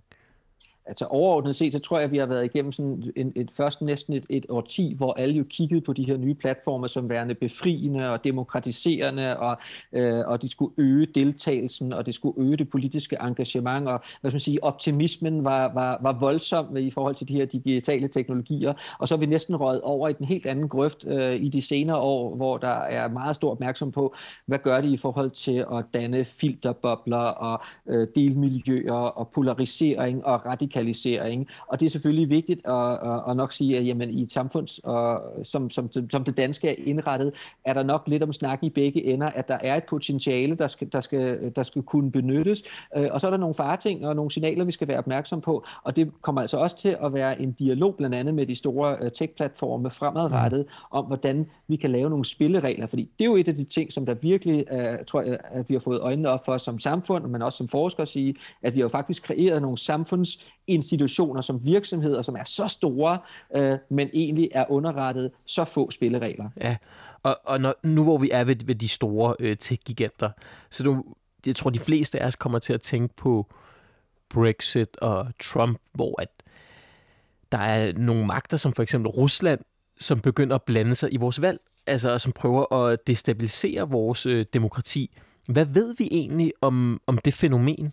[0.86, 3.82] Altså overordnet set, så tror jeg, at vi har været igennem sådan en, et, først
[3.82, 7.34] næsten et, et årti, hvor alle jo kiggede på de her nye platformer som værende
[7.34, 9.56] befriende og demokratiserende, og,
[9.92, 14.30] øh, og de skulle øge deltagelsen, og det skulle øge det politiske engagement, og hvad
[14.30, 18.72] skal man sige, optimismen var, var, var voldsom i forhold til de her digitale teknologier,
[18.98, 21.62] og så er vi næsten røget over i den helt anden grøft øh, i de
[21.62, 24.14] senere år, hvor der er meget stor opmærksom på,
[24.46, 30.46] hvad gør de i forhold til at danne filterbobler og øh, delmiljøer og polarisering og
[30.46, 31.46] radikalisering radikalisering.
[31.68, 34.84] Og det er selvfølgelig vigtigt at, at, at nok sige, at jamen, i et samfund,
[34.84, 37.32] og, som, som, som det danske er indrettet,
[37.64, 40.66] er der nok lidt om snakken i begge ender, at der er et potentiale, der
[40.66, 42.62] skal, der skal, der skal kunne benyttes.
[42.96, 45.64] Øh, og så er der nogle fareting og nogle signaler, vi skal være opmærksom på.
[45.84, 48.96] Og det kommer altså også til at være en dialog blandt andet med de store
[49.00, 50.98] øh, tech-platforme fremadrettet, mm.
[50.98, 52.86] om hvordan vi kan lave nogle spilleregler.
[52.86, 55.68] Fordi det er jo et af de ting, som der virkelig, uh, tror jeg, at
[55.68, 58.74] vi har fået øjnene op for som samfund, men også som forskere at sige, at
[58.74, 63.18] vi har jo faktisk kreeret nogle samfunds institutioner som virksomheder, som er så store,
[63.56, 66.50] øh, men egentlig er underrettet så få spilleregler.
[66.60, 66.76] Ja,
[67.22, 70.30] og, og når, nu hvor vi er ved, ved de store øh, tech-giganter,
[70.70, 71.04] så du,
[71.46, 73.46] jeg tror, de fleste af os kommer til at tænke på
[74.28, 76.28] Brexit og Trump, hvor at
[77.52, 79.60] der er nogle magter, som for eksempel Rusland,
[79.98, 84.46] som begynder at blande sig i vores valg, altså som prøver at destabilisere vores øh,
[84.54, 85.16] demokrati.
[85.48, 87.92] Hvad ved vi egentlig om, om det fænomen?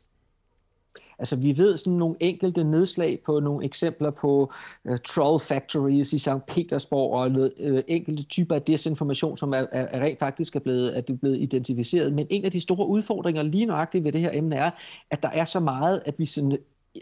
[1.19, 4.54] Altså, vi ved sådan nogle enkelte nedslag på nogle eksempler på
[4.89, 6.30] uh, troll factories i St.
[6.47, 10.60] Petersborg og noget, uh, enkelte typer af desinformation, som er, er, er rent faktisk er
[10.60, 12.13] blevet, er blevet identificeret.
[12.13, 14.71] Men en af de store udfordringer lige nøjagtigt ved det her emne er,
[15.12, 16.58] at der er så meget, at vi sådan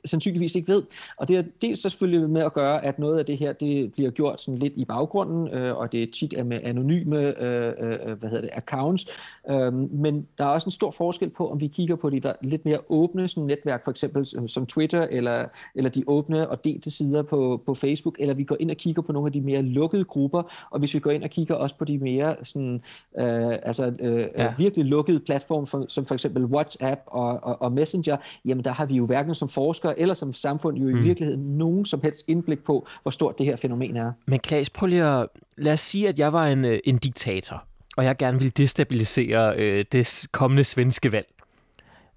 [0.05, 0.83] sandsynligvis ikke ved.
[1.17, 4.11] Og det er dels selvfølgelig med at gøre, at noget af det her det bliver
[4.11, 8.19] gjort sådan lidt i baggrunden, øh, og det er tit er med anonyme øh, øh,
[8.19, 9.07] hvad hedder det, accounts.
[9.49, 12.65] Øh, men der er også en stor forskel på, om vi kigger på de lidt
[12.65, 17.21] mere åbne sådan netværk, for eksempel som Twitter, eller, eller de åbne og delte sider
[17.21, 20.03] på, på Facebook, eller vi går ind og kigger på nogle af de mere lukkede
[20.03, 22.81] grupper, og hvis vi går ind og kigger også på de mere sådan,
[23.19, 24.53] øh, altså, øh, ja.
[24.57, 28.85] virkelig lukkede platforme, for, som for eksempel WhatsApp og, og, og Messenger, jamen der har
[28.85, 31.03] vi jo hverken som forskere forskere eller som samfund jo i mm.
[31.03, 34.11] virkeligheden nogen som helst indblik på, hvor stort det her fænomen er.
[34.27, 37.63] Men Klaas, prøv lige at, lad os sige, at jeg var en, øh, en diktator,
[37.97, 41.27] og jeg gerne ville destabilisere øh, det kommende svenske valg.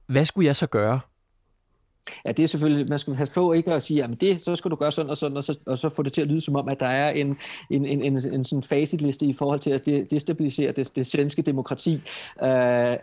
[0.06, 1.00] Hvad skulle jeg så gøre?
[2.24, 4.70] Ja, det er selvfølgelig, man skal passe på ikke at sige, jamen det, så skal
[4.70, 6.56] du gøre sådan og sådan, og så, og så få det til at lyde som
[6.56, 7.36] om, at der er en,
[7.70, 11.94] en, en, en, en sådan facitliste i forhold til at destabilisere det, det svenske demokrati.
[12.42, 12.48] Uh,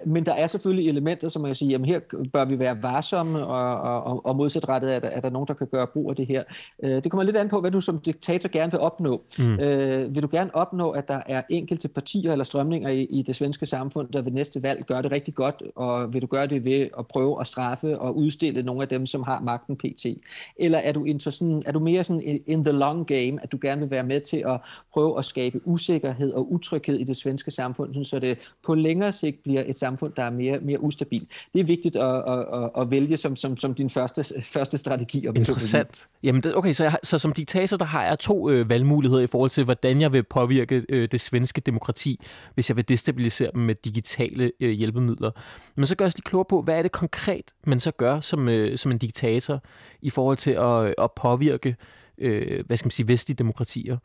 [0.06, 2.00] men der er selvfølgelig elementer, som man kan sige, jamen her
[2.34, 5.68] bør vi være varsomme, og, og, og modsatrettet er der, er der nogen, der kan
[5.68, 6.44] gøre brug af det her.
[6.84, 9.22] Uh, det kommer lidt an på, hvad du som diktator gerne vil opnå.
[9.40, 9.54] Mm.
[9.54, 13.36] Uh, vil du gerne opnå, at der er enkelte partier eller strømninger i, i det
[13.36, 16.66] svenske samfund, der ved næste valg gør det rigtig godt, og vil du gøre det
[16.66, 20.06] ved at prøve at straffe og udstille nogle af dem, som har magten pt.
[20.58, 23.58] Eller er du, inter, sådan, er du mere sådan in the long game, at du
[23.62, 24.62] gerne vil være med til at
[24.93, 29.43] prøve at skabe usikkerhed og utryghed i det svenske samfund, så det på længere sigt
[29.43, 31.32] bliver et samfund, der er mere, mere ustabilt.
[31.54, 35.28] Det er vigtigt at, at, at, at vælge som, som, som din første, første strategi.
[35.28, 36.08] Interessant.
[36.23, 39.28] Jamen, det, okay, så, jeg, så som diktator, der har jeg to øh, valgmuligheder i
[39.28, 42.19] forhold til, hvordan jeg vil påvirke øh, det svenske demokrati,
[42.54, 45.32] hvis jeg vil destabilisere dem med digitale øh, hjælpemidler.
[45.75, 48.49] Men så gør jeg lige klogere på, hvad er det konkret, man så gør som,
[48.49, 49.63] øh, som en diktator
[50.02, 51.76] i forhold til at, øh, at påvirke,
[52.18, 53.98] øh, hvad skal man sige, vestlige demokratier?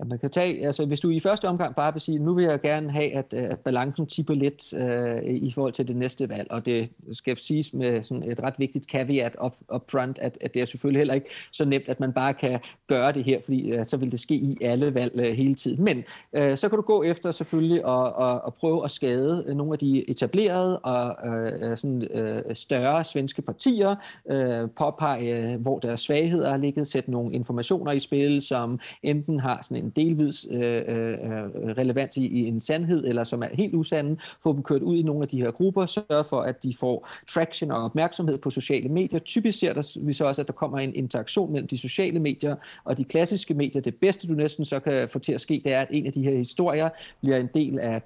[0.00, 2.44] At man kan tage, altså hvis du i første omgang bare vil sige, nu vil
[2.44, 6.28] jeg gerne have, at, øh, at balancen tipper lidt øh, i forhold til det næste
[6.28, 10.38] valg, og det skal siges med sådan et ret vigtigt caveat up, up front, at,
[10.40, 13.40] at det er selvfølgelig heller ikke så nemt, at man bare kan gøre det her,
[13.44, 15.84] fordi øh, så vil det ske i alle valg øh, hele tiden.
[15.84, 19.56] Men øh, så kan du gå efter selvfølgelig at, at, og prøve at skade øh,
[19.56, 23.94] nogle af de etablerede og øh, øh, sådan, øh, større svenske partier,
[24.30, 29.58] øh, påpege, hvor deres svagheder har ligget, sætte nogle informationer i spil, som enten har
[29.62, 33.74] sådan en delvis øh, øh, øh, relevans i, i en sandhed, eller som er helt
[33.74, 36.74] usande, få dem kørt ud i nogle af de her grupper, sørge for, at de
[36.80, 39.18] får traction og opmærksomhed på sociale medier.
[39.18, 42.56] Typisk ser der, vi så også, at der kommer en interaktion mellem de sociale medier
[42.84, 43.82] og de klassiske medier.
[43.82, 46.12] Det bedste, du næsten så kan få til at ske, det er, at en af
[46.12, 46.88] de her historier
[47.20, 48.02] bliver en del af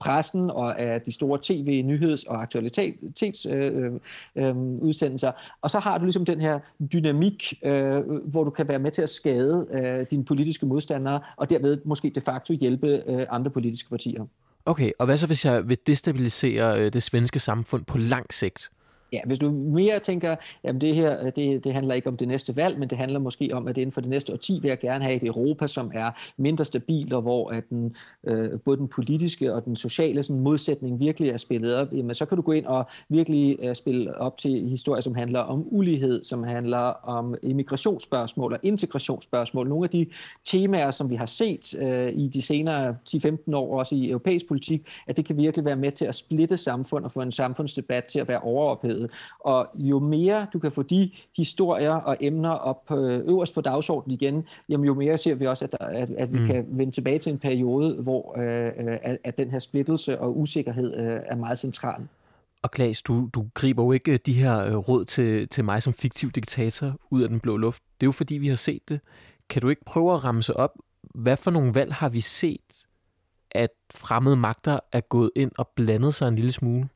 [0.00, 3.54] pressen og af de store tv, nyheds- og aktualitetsudsendelser.
[3.54, 6.58] Øh, øh, øh og så har du ligesom den her
[6.92, 11.50] dynamik, øh, hvor du kan være med til at skade øh, dine politiske modstandere, og
[11.50, 14.24] derved måske de facto hjælpe øh, andre politiske partier.
[14.66, 18.70] Okay, og hvad så hvis jeg vil destabilisere øh, det svenske samfund på lang sigt?
[19.12, 22.56] Ja, hvis du mere tænker, at det her det, det handler ikke om det næste
[22.56, 25.04] valg, men det handler måske om, at inden for det næste årti vil jeg gerne
[25.04, 27.94] have et Europa, som er mindre stabilt, og hvor at den,
[28.26, 32.26] øh, både den politiske og den sociale sådan, modsætning virkelig er spillet op, jamen, så
[32.26, 36.22] kan du gå ind og virkelig øh, spille op til historier, som handler om ulighed,
[36.22, 39.68] som handler om immigrationsspørgsmål og integrationsspørgsmål.
[39.68, 40.06] Nogle af de
[40.44, 44.88] temaer, som vi har set øh, i de senere 10-15 år, også i europæisk politik,
[45.06, 48.18] at det kan virkelig være med til at splitte samfund og få en samfundsdebat til
[48.18, 49.10] at være overophedet markedet.
[49.40, 54.14] Og jo mere du kan få de historier og emner op øh, øverst på dagsordenen
[54.14, 56.46] igen, jamen jo mere ser vi også, at, der, at, at vi mm.
[56.46, 60.96] kan vende tilbage til en periode, hvor øh, at, at den her splittelse og usikkerhed
[60.96, 62.08] øh, er meget central.
[62.62, 65.92] Og Klaas, du, du griber jo ikke de her øh, råd til, til mig som
[65.92, 67.82] fiktiv diktator ud af den blå luft.
[68.00, 69.00] Det er jo fordi, vi har set det.
[69.48, 70.70] Kan du ikke prøve at ramse op,
[71.14, 72.86] hvad for nogle valg har vi set,
[73.50, 76.88] at fremmede magter er gået ind og blandet sig en lille smule?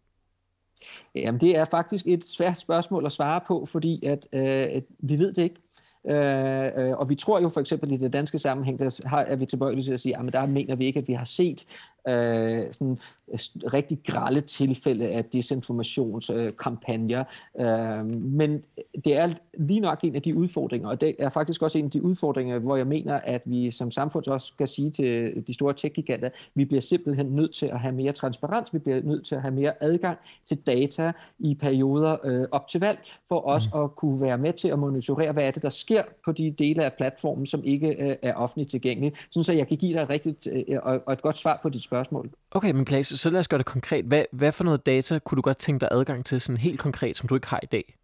[1.15, 5.33] Jamen, det er faktisk et svært spørgsmål at svare på, fordi at, øh, vi ved
[5.33, 5.61] det ikke.
[6.09, 9.37] Øh, øh, og vi tror jo for eksempel i det danske sammenhæng, der har, er
[9.37, 11.65] vi tilbøjelige til at sige, at der mener vi ikke, at vi har set
[12.09, 12.99] øh, sådan
[13.73, 17.25] rigtig grælde tilfælde af desinformationskampagner.
[17.61, 18.63] Øh, men
[19.05, 21.91] det er lige nok en af de udfordringer, og det er faktisk også en af
[21.91, 25.75] de udfordringer, hvor jeg mener, at vi som samfund også skal sige til de store
[25.75, 29.43] tech-giganter, vi bliver simpelthen nødt til at have mere transparens, vi bliver nødt til at
[29.43, 33.81] have mere adgang til data i perioder øh, op til valg, for os mm.
[33.81, 36.85] at kunne være med til at monitorere, hvad er det, der sker på de dele
[36.85, 40.11] af platformen, som ikke øh, er offentligt tilgængelige, sådan så jeg kan give dig et
[40.11, 42.31] rigtigt øh, og et godt svar på dit spørgsmål spørgsmål.
[42.51, 44.05] Okay, men Klaas, så lad os gøre det konkret.
[44.05, 47.17] Hvad, hvad for noget data kunne du godt tænke dig adgang til sådan helt konkret,
[47.17, 47.95] som du ikke har i dag?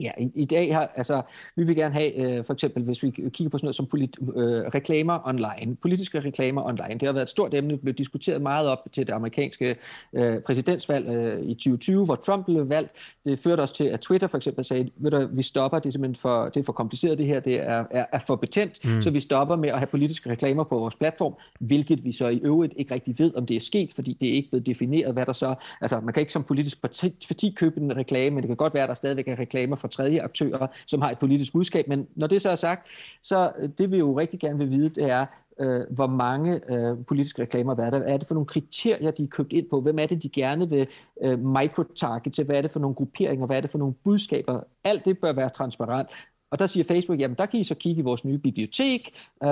[0.00, 1.22] Ja, i, i dag har, altså,
[1.56, 4.16] vi vil gerne have, øh, for eksempel, hvis vi kigger på sådan noget som polit,
[4.36, 4.42] øh,
[4.74, 6.94] reklamer online, politiske reklamer online.
[6.94, 9.76] Det har været et stort emne, det blev diskuteret meget op til det amerikanske
[10.12, 12.92] øh, præsidentsvalg øh, i 2020, hvor Trump blev valgt.
[13.24, 15.92] Det førte os til, at Twitter for eksempel sagde, ved du, vi stopper, det er
[15.92, 19.00] simpelthen for, det er for kompliceret det her, det er, er, er for betændt, mm.
[19.00, 22.40] så vi stopper med at have politiske reklamer på vores platform, hvilket vi så i
[22.42, 25.26] øvrigt ikke rigtig ved, om det er sket, fordi det er ikke blevet defineret, hvad
[25.26, 28.48] der så, altså man kan ikke som politisk parti, parti købe en reklame, men det
[28.48, 31.52] kan godt være, at der stadigvæk er reklamer for tredje aktører, som har et politisk
[31.52, 31.88] budskab.
[31.88, 32.88] Men når det så er sagt,
[33.22, 35.26] så øh, det vi jo rigtig gerne vil vide, det er,
[35.60, 37.98] øh, hvor mange øh, politiske reklamer hvad er der.
[37.98, 39.80] Er det for nogle kriterier, de er købt ind på?
[39.80, 40.88] Hvem er det, de gerne vil
[41.22, 42.44] øh, microtargete?
[42.44, 43.46] Hvad er det for nogle grupperinger?
[43.46, 44.60] Hvad er det for nogle budskaber?
[44.84, 46.08] Alt det bør være transparent.
[46.52, 49.10] Og der siger Facebook, jamen der kan I så kigge i vores nye bibliotek,
[49.42, 49.48] øh,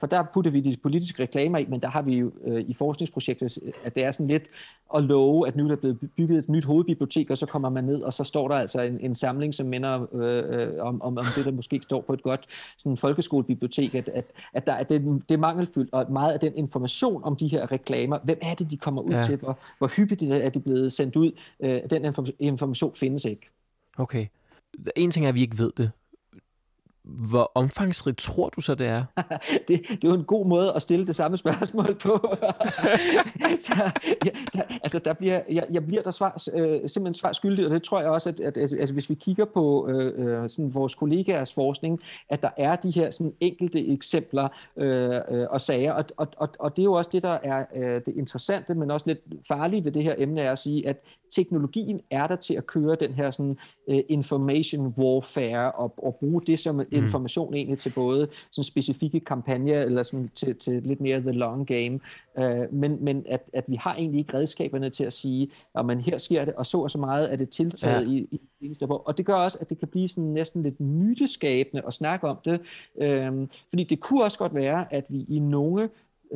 [0.00, 2.74] for der putter vi de politiske reklamer i, men der har vi jo øh, i
[2.74, 4.48] forskningsprojektet, at det er sådan lidt
[4.94, 7.84] at love, at nu er der blevet bygget et nyt hovedbibliotek, og så kommer man
[7.84, 11.18] ned, og så står der altså en, en samling, som minder øh, øh om, om,
[11.18, 12.46] om det, der måske står på et godt
[12.78, 16.56] sådan folkeskolebibliotek, at, at, at, der, at det, det er mangelfyldt, og meget af den
[16.56, 19.22] information om de her reklamer, hvem er det, de kommer ud ja.
[19.22, 23.50] til, hvor, hvor hyppigt er de blevet sendt ud, øh, den information findes ikke.
[23.98, 24.26] Okay.
[24.96, 25.90] En ting er, at vi ikke ved det,
[27.06, 29.04] hvor omfangsrigt tror du så, det er?
[29.68, 32.36] det, det er jo en god måde at stille det samme spørgsmål på.
[33.66, 33.74] så,
[34.24, 37.70] ja, der, altså, der bliver, jeg, jeg bliver der svar, øh, simpelthen svar skyldig, og
[37.70, 40.94] det tror jeg også, at, at altså, hvis vi kigger på øh, øh, sådan vores
[40.94, 46.04] kollegaers forskning, at der er de her sådan enkelte eksempler øh, øh, og sager, og,
[46.16, 49.06] og, og, og det er jo også det, der er øh, det interessante, men også
[49.06, 50.96] lidt farlige ved det her emne, er at sige, at
[51.34, 56.40] teknologien er der til at køre den her sådan, uh, information warfare og, og bruge
[56.40, 56.84] det som mm.
[56.92, 61.66] information egentlig til både sådan specifikke kampagner eller sådan til, til lidt mere the long
[61.66, 62.00] game.
[62.34, 66.00] Uh, men men at, at vi har egentlig ikke redskaberne til at sige, at man
[66.00, 68.12] her sker det, og så og så meget er det tiltaget ja.
[68.12, 68.40] i, i
[68.80, 72.38] og det gør også, at det kan blive sådan næsten lidt myteskabende at snakke om
[72.44, 72.60] det.
[72.94, 75.88] Uh, fordi det kunne også godt være, at vi i nogle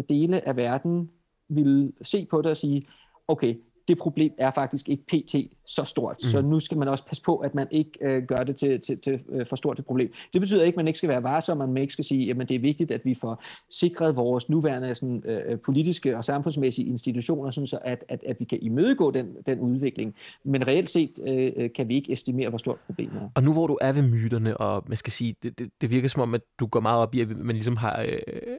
[0.08, 1.10] dele af verden
[1.48, 2.82] vil se på det og sige,
[3.28, 3.54] okay,
[3.88, 5.34] det problem er faktisk ikke pt.
[5.66, 6.16] så stort.
[6.22, 6.26] Mm.
[6.26, 8.98] Så nu skal man også passe på, at man ikke øh, gør det til, til,
[8.98, 10.12] til øh, for stort et problem.
[10.32, 12.48] Det betyder ikke, at man ikke skal være varsom, at man ikke skal sige, at
[12.48, 17.50] det er vigtigt, at vi får sikret vores nuværende sådan, øh, politiske og samfundsmæssige institutioner,
[17.50, 20.14] sådan så at, at, at vi kan imødegå den, den udvikling.
[20.44, 23.28] Men reelt set øh, øh, kan vi ikke estimere, hvor stort problemet er.
[23.34, 26.08] Og nu hvor du er ved myterne, og man skal sige, det, det, det virker
[26.08, 28.02] som om, at du går meget op i, at man ligesom har...
[28.02, 28.56] Øh,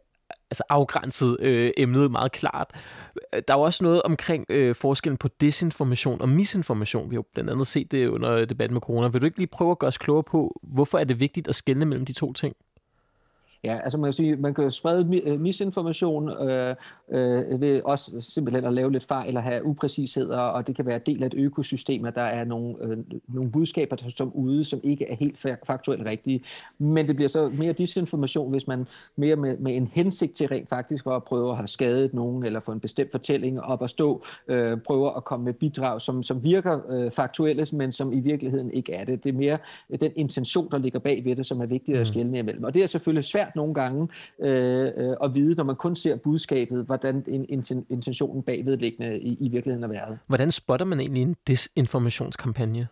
[0.51, 2.71] altså afgrænset øh, emnet meget klart.
[3.33, 7.09] Der er jo også noget omkring øh, forskellen på desinformation og misinformation.
[7.09, 9.07] Vi har jo blandt andet set det under debatten med corona.
[9.07, 11.55] Vil du ikke lige prøve at gøre os klogere på, hvorfor er det vigtigt at
[11.55, 12.55] skelne mellem de to ting?
[13.63, 16.75] Ja, altså man kan sige, man kan sprede øh, misinformation øh,
[17.11, 20.99] øh, ved også simpelthen at lave lidt fejl eller have upræcisheder, og det kan være
[21.05, 22.97] del af et økosystem, at der er nogle, øh,
[23.27, 26.43] nogle budskaber som ude, som ikke er helt faktuelt rigtige.
[26.79, 30.69] Men det bliver så mere disinformation, hvis man mere med, med en hensigt til rent
[30.69, 34.23] faktisk at prøve at have skadet nogen, eller få en bestemt fortælling op at stå,
[34.47, 38.71] øh, prøver at komme med bidrag, som, som virker øh, faktuelle, men som i virkeligheden
[38.71, 39.23] ikke er det.
[39.23, 39.57] Det er mere
[40.01, 42.05] den intention, der ligger bag ved det, som er vigtigt at mm.
[42.05, 42.63] skelne imellem.
[42.63, 44.07] Og det er selvfølgelig svært svært nogle gange
[44.39, 47.23] øh, øh, at vide, når man kun ser budskabet, hvordan
[47.89, 50.19] intentionen bagvedliggende i, i virkeligheden er været.
[50.27, 52.87] Hvordan spotter man egentlig en desinformationskampagne?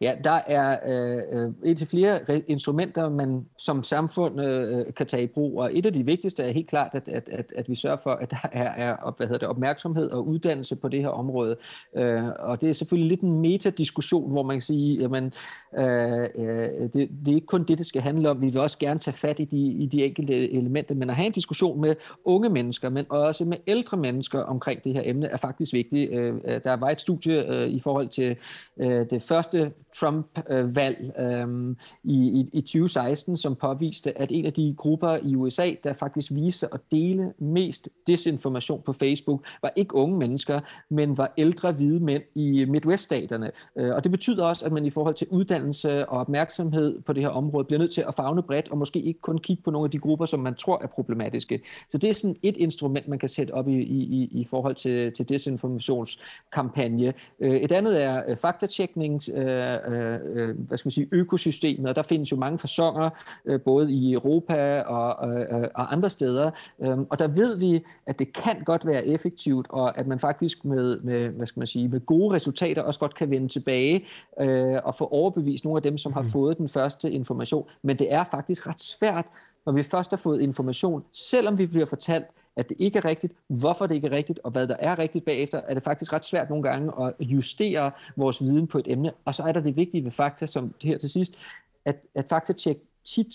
[0.00, 5.06] Ja, der er øh, øh et til flere instrumenter, man som samfund øh, øh, kan
[5.06, 7.68] tage i brug, og et af de vigtigste er helt klart, at, at, at, at
[7.68, 11.00] vi sørger for, at der er, er hvad hedder det, opmærksomhed og uddannelse på det
[11.00, 11.56] her område.
[11.96, 15.32] Øh, og det er selvfølgelig lidt en metadiskussion, hvor man kan sige, jamen,
[15.78, 18.42] øh, øh, det, det er ikke kun det, det skal handle om.
[18.42, 21.26] Vi vil også gerne tage fat i de, i de enkelte elementer, men at have
[21.26, 21.94] en diskussion med
[22.24, 26.12] unge mennesker, men også med ældre mennesker omkring det her emne, er faktisk vigtigt.
[26.12, 26.34] Øh,
[26.64, 28.36] der var et studie øh, i forhold til
[28.80, 34.74] øh, det første Trump-valg øhm, i, i, i 2016, som påviste, at en af de
[34.76, 40.18] grupper i USA, der faktisk viste at dele mest desinformation på Facebook, var ikke unge
[40.18, 40.60] mennesker,
[40.90, 43.50] men var ældre hvide mænd i Midwest-staterne.
[43.78, 47.22] Øh, og det betyder også, at man i forhold til uddannelse og opmærksomhed på det
[47.22, 49.86] her område bliver nødt til at fagne bredt, og måske ikke kun kigge på nogle
[49.86, 51.60] af de grupper, som man tror er problematiske.
[51.88, 55.12] Så det er sådan et instrument, man kan sætte op i, i, i forhold til,
[55.12, 57.14] til desinformationskampagne.
[57.40, 62.02] Øh, et andet er øh, faktatjekning, øh, øh, hvad skal man sige, økosystemet, og der
[62.02, 63.10] findes jo mange fasonger,
[63.44, 66.50] øh, både i Europa og, øh, og andre steder,
[66.82, 70.64] øh, og der ved vi, at det kan godt være effektivt, og at man faktisk
[70.64, 74.06] med, med hvad skal man sige, med gode resultater også godt kan vende tilbage
[74.40, 76.28] øh, og få overbevist nogle af dem, som har mm.
[76.28, 79.26] fået den første information, men det er faktisk ret svært,
[79.66, 82.26] når vi først har fået information, selvom vi bliver fortalt,
[82.56, 85.24] at det ikke er rigtigt, hvorfor det ikke er rigtigt, og hvad der er rigtigt
[85.24, 89.12] bagefter, er det faktisk ret svært nogle gange at justere vores viden på et emne.
[89.24, 91.38] Og så er der det vigtige ved fakta, som her til sidst,
[91.84, 93.26] at, at faktatjek tit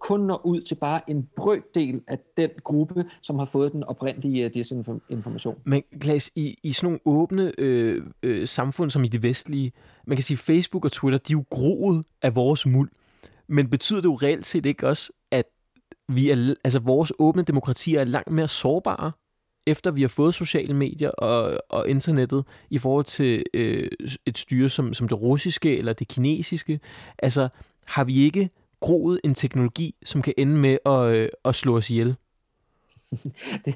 [0.00, 4.44] kun når ud til bare en brøkdel af den gruppe, som har fået den oprindelige
[4.44, 5.56] øh, desinformation.
[5.64, 9.72] Men Klaas, i, i sådan nogle åbne øh, øh, samfund som i det vestlige,
[10.06, 12.90] man kan sige, Facebook og Twitter, de er jo groet af vores muld.
[13.46, 15.12] Men betyder det jo reelt set ikke også,
[16.08, 19.12] vi er, altså vores åbne demokratier er langt mere sårbare,
[19.66, 23.90] efter vi har fået sociale medier og, og internettet, i forhold til øh,
[24.26, 26.80] et styre som, som det russiske eller det kinesiske?
[27.18, 27.48] Altså,
[27.84, 28.50] har vi ikke
[28.80, 32.16] groet en teknologi, som kan ende med at, øh, at slå os ihjel?
[33.64, 33.74] det,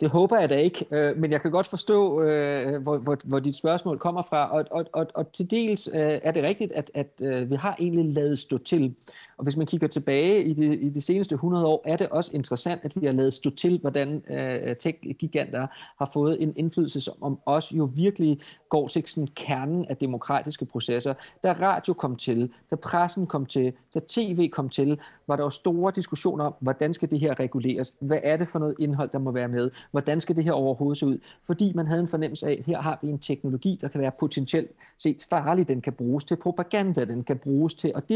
[0.00, 3.38] det håber jeg da ikke, øh, men jeg kan godt forstå, øh, hvor, hvor, hvor
[3.38, 6.90] dit spørgsmål kommer fra, og, og, og, og til dels øh, er det rigtigt, at,
[6.94, 8.94] at øh, vi har egentlig lavet stå til.
[9.36, 12.30] Og hvis man kigger tilbage i de, i de seneste 100 år, er det også
[12.34, 15.66] interessant, at vi har lavet stå til, hvordan øh, tech-giganter
[15.98, 18.38] har fået en indflydelse, som om os jo virkelig
[18.72, 21.14] går til sådan kernen af demokratiske processer.
[21.44, 25.50] Da radio kom til, da pressen kom til, da tv kom til, var der jo
[25.50, 27.92] store diskussioner om, hvordan skal det her reguleres?
[27.98, 29.70] Hvad er det for noget indhold, der må være med?
[29.90, 31.18] Hvordan skal det her overhovedet se ud?
[31.46, 34.12] Fordi man havde en fornemmelse af, at her har vi en teknologi, der kan være
[34.20, 35.68] potentielt set farlig.
[35.68, 38.08] Den kan bruges til propaganda, den kan bruges til at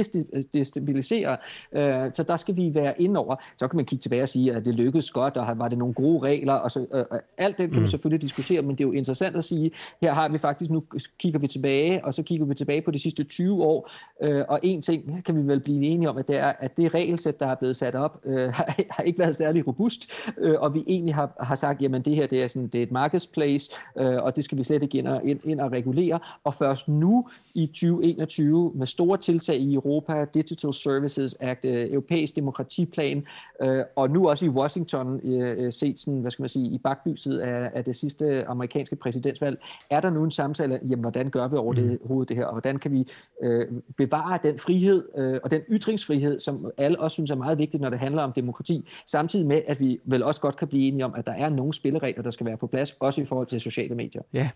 [0.54, 1.36] destabilisere kritisere.
[2.06, 3.36] Øh, så der skal vi være ind over.
[3.56, 5.94] Så kan man kigge tilbage og sige, at det lykkedes godt, og var det nogle
[5.94, 7.86] gode regler, og så, øh, øh alt det kan man mm.
[7.86, 9.70] selvfølgelig diskutere, men det er jo interessant at sige,
[10.02, 10.82] her har vi faktisk, nu
[11.18, 13.90] kigger vi tilbage, og så kigger vi tilbage på de sidste 20 år,
[14.22, 16.94] øh, og en ting kan vi vel blive enige om, at det er, at det
[16.94, 20.74] regelsæt, der er blevet sat op, øh, har, har ikke været særlig robust, øh, og
[20.74, 23.70] vi egentlig har, har sagt, jamen det her det er, sådan, det er et marketplace,
[23.98, 26.88] øh, og det skal vi slet ikke ind og, ind, ind og regulere, og først
[26.88, 33.26] nu i 2021 med store tiltag i Europa, Digital Services Act, øh, europæisk demokratiplan,
[33.62, 36.78] øh, og nu også i Washington øh, øh set sådan, hvad skal man sige, i
[36.78, 39.58] baglyset af, af det sidste amerikanske præsidentvalg,
[39.90, 42.08] er der nu en samtale, jamen hvordan gør vi over det mm.
[42.08, 43.08] hovedet det her, og hvordan kan vi
[43.42, 43.66] øh,
[43.96, 47.90] bevare den frihed øh, og den ytringsfrihed, som alle også synes er meget vigtigt, når
[47.90, 51.14] det handler om demokrati, samtidig med, at vi vel også godt kan blive enige om,
[51.16, 53.94] at der er nogle spilleregler, der skal være på plads, også i forhold til sociale
[53.94, 54.22] medier.
[54.32, 54.50] Ja,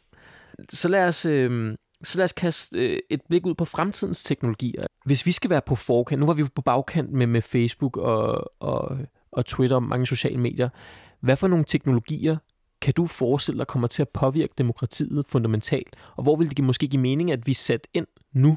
[0.71, 1.27] så lad os...
[1.27, 4.83] Øh så lad os kaste øh, et blik ud på fremtidens teknologier.
[5.05, 8.53] Hvis vi skal være på forkant, nu var vi på bagkant med, med Facebook og,
[8.63, 8.99] og,
[9.33, 10.69] og Twitter og mange sociale medier.
[11.21, 12.37] Hvad for nogle teknologier
[12.83, 15.97] kan du forestille dig kommer til at påvirke demokratiet fundamentalt?
[16.17, 18.57] Og hvor vil det måske give mening, at vi sætter ind nu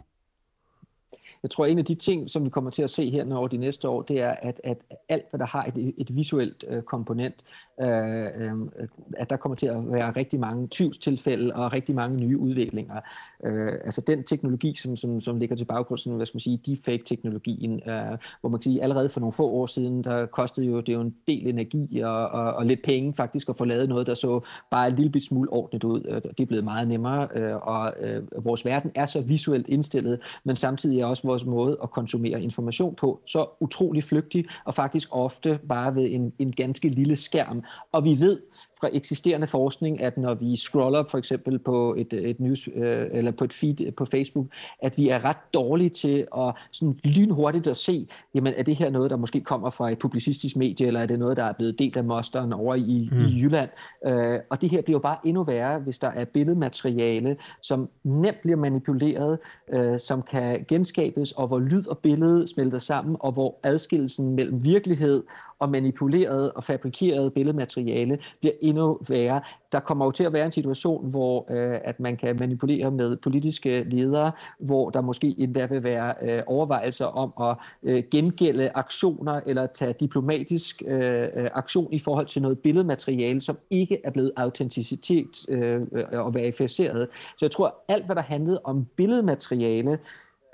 [1.43, 3.47] jeg tror, at en af de ting, som vi kommer til at se her over
[3.47, 4.77] de næste år, det er, at, at
[5.09, 7.35] alt, hvad der har et, et visuelt øh, komponent,
[7.81, 12.37] øh, øh, at der kommer til at være rigtig mange tvivlstilfælde og rigtig mange nye
[12.37, 12.99] udviklinger.
[13.45, 16.59] Øh, altså den teknologi, som, som, som ligger til baggrund, sådan, hvad skal man sige,
[16.65, 20.79] deepfake-teknologien, øh, hvor man kan sige, allerede for nogle få år siden, der kostede jo,
[20.79, 24.07] det jo en del energi og, og, og lidt penge faktisk at få lavet noget,
[24.07, 24.39] der så
[24.71, 26.01] bare en lille smule ordentligt ud.
[26.09, 30.39] Øh, det er blevet meget nemmere, øh, og øh, vores verden er så visuelt indstillet,
[30.43, 35.07] men samtidig er også vores måde at konsumere information på så utrolig flygtig, og faktisk
[35.11, 37.62] ofte bare ved en, en ganske lille skærm.
[37.91, 38.39] Og vi ved
[38.79, 43.31] fra eksisterende forskning, at når vi scroller for eksempel på et, et news, øh, eller
[43.31, 44.45] på et feed på Facebook,
[44.79, 48.89] at vi er ret dårlige til at sådan lynhurtigt at se, jamen er det her
[48.89, 51.79] noget, der måske kommer fra et publicistisk medie, eller er det noget, der er blevet
[51.79, 53.21] delt af mosteren over i, mm.
[53.21, 53.69] i Jylland?
[54.07, 58.41] Øh, og det her bliver jo bare endnu værre, hvis der er billedmateriale, som nemt
[58.41, 59.39] bliver manipuleret,
[59.73, 64.63] øh, som kan genskabes, og hvor lyd og billede smelter sammen, og hvor adskillelsen mellem
[64.63, 65.23] virkelighed
[65.63, 69.41] og manipuleret og fabrikeret billedmateriale bliver endnu værre.
[69.71, 73.17] Der kommer jo til at være en situation, hvor øh, at man kan manipulere med
[73.17, 79.41] politiske ledere, hvor der måske endda vil være øh, overvejelser om at øh, gengælde aktioner
[79.45, 84.31] eller tage diplomatisk øh, øh aktion i forhold til noget billedmateriale, som ikke er blevet
[84.35, 87.07] autenticitet øh, øh og verificeret.
[87.37, 89.99] Så jeg tror, alt hvad der handlede om billedmateriale,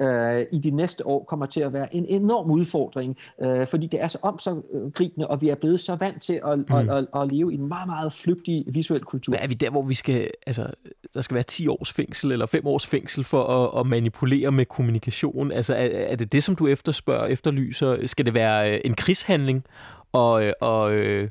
[0.01, 4.01] øh, i de næste år kommer til at være en enorm udfordring, øh, fordi det
[4.01, 6.75] er så omsogribende, og vi er blevet så vant til at, mm.
[6.75, 9.31] at, at, at leve i en meget, meget flygtig visuel kultur.
[9.31, 10.67] Men er vi der, hvor vi skal, altså,
[11.13, 14.65] der skal være 10 års fængsel eller 5 års fængsel for at, at manipulere med
[14.65, 15.51] kommunikation?
[15.51, 18.07] Altså, er, er det det, som du efterspørger, efterlyser?
[18.07, 19.63] Skal det være øh, en krigshandling?
[20.11, 21.29] Og, øh, og øh,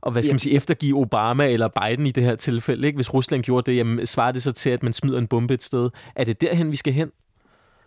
[0.00, 2.86] og hvad skal man sige, eftergive Obama eller Biden i det her tilfælde.
[2.86, 2.96] Ikke?
[2.96, 5.62] Hvis Rusland gjorde det, jamen, svarer det så til, at man smider en bombe et
[5.62, 5.90] sted?
[6.16, 7.10] Er det derhen, vi skal hen?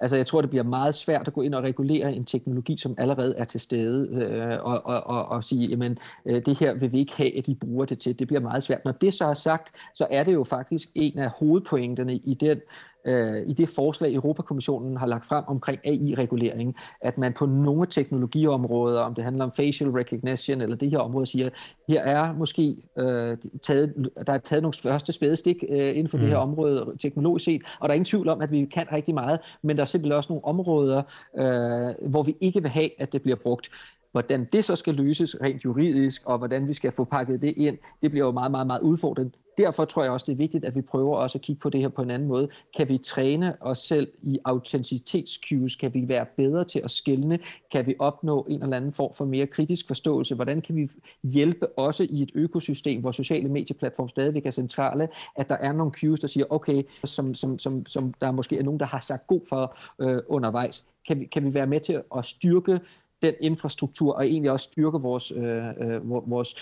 [0.02, 2.95] Altså, jeg tror, det bliver meget svært at gå ind og regulere en teknologi, som
[2.97, 6.91] allerede er til stede, øh, og, og, og, og sige, jamen, øh, det her vil
[6.91, 8.20] vi ikke have, at de bruger det til.
[8.20, 8.86] Det bliver meget svært.
[8.86, 12.60] Når det så er sagt, så er det jo faktisk en af hovedpointerne i den
[13.06, 19.02] øh, i det forslag, Europakommissionen har lagt frem omkring AI-regulering, at man på nogle teknologiområder,
[19.02, 21.49] om det handler om facial recognition eller det her område, siger,
[21.89, 26.22] her er måske øh, taget, der er taget nogle første spædestik øh, inden for mm.
[26.22, 26.52] det her mm.
[26.52, 29.78] område teknologisk set, og der er ingen tvivl om, at vi kan rigtig meget, men
[29.78, 31.02] der er simpelthen også nogle områder,
[31.38, 33.70] øh, hvor vi ikke vil have, at det bliver brugt.
[34.12, 37.78] Hvordan det så skal løses rent juridisk, og hvordan vi skal få pakket det ind,
[38.02, 39.32] det bliver jo meget, meget, meget udfordrende.
[39.62, 41.82] Derfor tror jeg også, det er vigtigt, at vi prøver også at kigge på det
[41.82, 42.49] her på en anden måde.
[42.78, 45.76] Kan vi træne os selv i autenticitetscues?
[45.76, 47.39] Kan vi være bedre til at skælne?
[47.72, 50.36] Kan vi opnå en eller anden form for mere kritisk forståelse?
[50.36, 50.89] Hvordan kan vi
[51.24, 55.91] hjælpe også i et økosystem, hvor sociale medieplatforme stadigvæk er centrale, at der er nogle
[55.91, 59.28] cues, der siger, okay, som, som, som, som der måske er nogen, der har sagt
[59.28, 60.86] god for øh, undervejs.
[61.07, 62.80] Kan vi, kan vi være med til at styrke
[63.22, 66.55] den infrastruktur, og egentlig også styrke vores, øh, øh, vores,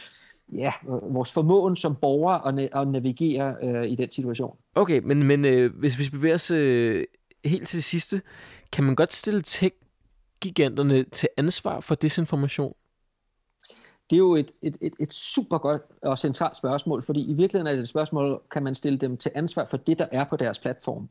[0.53, 4.57] ja, vores formåen som borgere at, na- at navigere øh, i den situation.
[4.75, 7.05] Okay, men, men øh, hvis vi bevæger os øh,
[7.45, 8.21] helt til det sidste,
[8.71, 12.73] kan man godt stille tech-giganterne til ansvar for desinformation?
[14.09, 17.67] Det er jo et, et, et, et super godt og centralt spørgsmål, fordi i virkeligheden
[17.67, 20.35] er det et spørgsmål, kan man stille dem til ansvar for det, der er på
[20.37, 21.09] deres platform.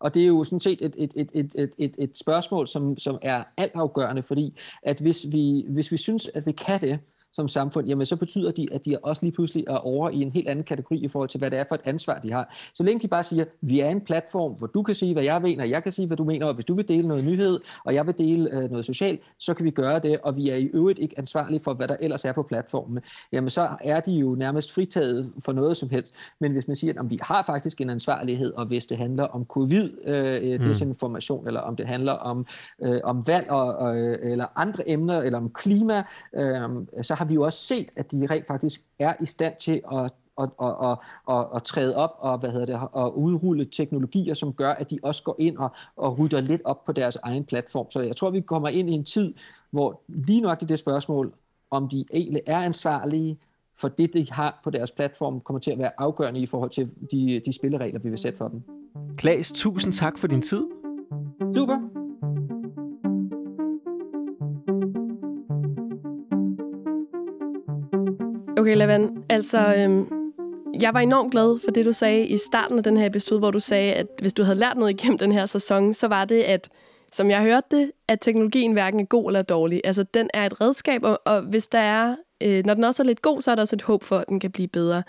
[0.00, 2.98] Og det er jo sådan set et, et, et, et, et, et, et spørgsmål, som,
[2.98, 7.00] som er altafgørende, fordi at hvis vi, hvis vi synes, at vi kan det,
[7.32, 10.30] som samfund, jamen så betyder de, at de også lige pludselig er over i en
[10.30, 12.56] helt anden kategori i forhold til, hvad det er for et ansvar, de har.
[12.74, 15.42] Så længe de bare siger, vi er en platform, hvor du kan sige, hvad jeg
[15.42, 17.94] mener, jeg kan sige, hvad du mener, og hvis du vil dele noget nyhed, og
[17.94, 20.64] jeg vil dele øh, noget socialt, så kan vi gøre det, og vi er i
[20.64, 23.02] øvrigt ikke ansvarlige for, hvad der ellers er på platformen.
[23.32, 26.14] Jamen så er de jo nærmest fritaget for noget som helst.
[26.40, 29.44] Men hvis man siger, at vi har faktisk en ansvarlighed, og hvis det handler om
[29.44, 31.46] covid-desinformation, øh, mm.
[31.46, 32.46] eller om det handler om,
[32.82, 36.02] øh, om valg, og, og, eller andre emner, eller om klima,
[36.34, 36.68] øh,
[37.02, 40.12] så har vi jo også set, at de rent faktisk er i stand til at
[40.36, 44.52] og, og, og, og, og træde op og, hvad hedder det, og udrulle teknologier, som
[44.52, 47.90] gør, at de også går ind og, og rydder lidt op på deres egen platform.
[47.90, 49.34] Så jeg tror, vi kommer ind i en tid,
[49.70, 51.32] hvor lige nok i det spørgsmål,
[51.70, 53.38] om de egentlig er ansvarlige
[53.76, 56.90] for det, de har på deres platform, kommer til at være afgørende i forhold til
[57.12, 58.62] de, de spilleregler, vi vil sætte for dem.
[59.16, 60.66] Klaas, tusind tak for din tid.
[61.56, 61.89] Super.
[68.70, 69.24] Okay, Lavan.
[69.28, 70.32] Altså, øhm,
[70.80, 73.50] jeg var enormt glad for det, du sagde i starten af den her episode, hvor
[73.50, 76.42] du sagde, at hvis du havde lært noget igennem den her sæson, så var det,
[76.42, 76.68] at
[77.12, 79.80] som jeg hørte det, at teknologien hverken er god eller dårlig.
[79.84, 83.06] Altså, den er et redskab, og, og hvis der er, øh, når den også er
[83.06, 85.02] lidt god, så er der også et håb for, at den kan blive bedre.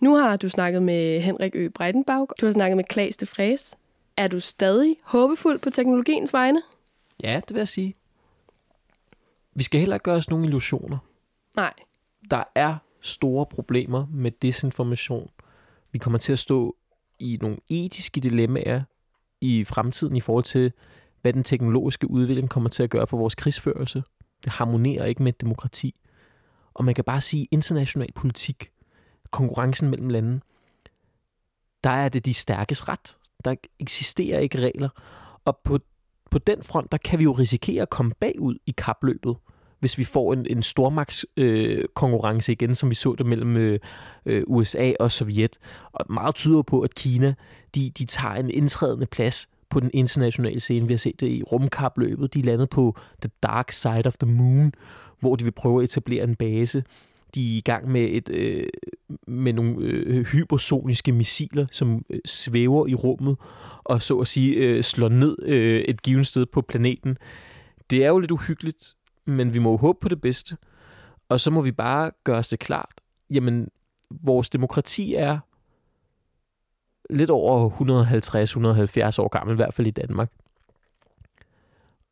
[0.00, 1.68] Nu har du snakket med Henrik Ø.
[1.68, 3.76] Breitenbach, du har snakket med Klaas de Fræs.
[4.16, 6.62] Er du stadig håbefuld på teknologiens vegne?
[7.22, 7.94] Ja, det vil jeg sige.
[9.54, 10.98] Vi skal heller ikke gøre os nogle illusioner.
[11.56, 11.72] Nej
[12.30, 15.30] der er store problemer med desinformation.
[15.92, 16.76] Vi kommer til at stå
[17.18, 18.82] i nogle etiske dilemmaer
[19.40, 20.72] i fremtiden i forhold til,
[21.22, 24.02] hvad den teknologiske udvikling kommer til at gøre for vores krigsførelse.
[24.44, 25.94] Det harmonerer ikke med demokrati.
[26.74, 28.70] Og man kan bare sige, international politik,
[29.30, 30.40] konkurrencen mellem lande,
[31.84, 33.16] der er det de stærkes ret.
[33.44, 34.88] Der eksisterer ikke regler.
[35.44, 35.78] Og på,
[36.30, 39.36] på den front, der kan vi jo risikere at komme bagud i kapløbet
[39.80, 43.78] hvis vi får en, en stormaks øh, konkurrence igen, som vi så det mellem øh,
[44.26, 45.58] øh USA og Sovjet.
[45.92, 47.34] Og meget tyder på, at Kina
[47.74, 50.88] de, de tager en indtrædende plads på den internationale scene.
[50.88, 52.34] Vi har set det i rumkapløbet.
[52.34, 54.72] De er landet på The Dark Side of the Moon,
[55.20, 56.84] hvor de vil prøve at etablere en base.
[57.34, 58.66] De er i gang med, et, øh,
[59.26, 63.36] med nogle øh, hypersoniske missiler, som øh, svæver i rummet
[63.84, 67.18] og så at sige øh, slår ned øh, et givet sted på planeten.
[67.90, 68.94] Det er jo lidt uhyggeligt,
[69.30, 70.56] men vi må jo håbe på det bedste.
[71.28, 73.00] Og så må vi bare gøre os det klart.
[73.30, 73.68] Jamen,
[74.10, 75.38] vores demokrati er
[77.10, 80.32] lidt over 150-170 år gammel, i hvert fald i Danmark.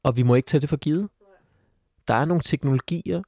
[0.02, 1.08] Og vi må ikke tage det for givet.
[2.08, 3.22] Der er nogle teknologier,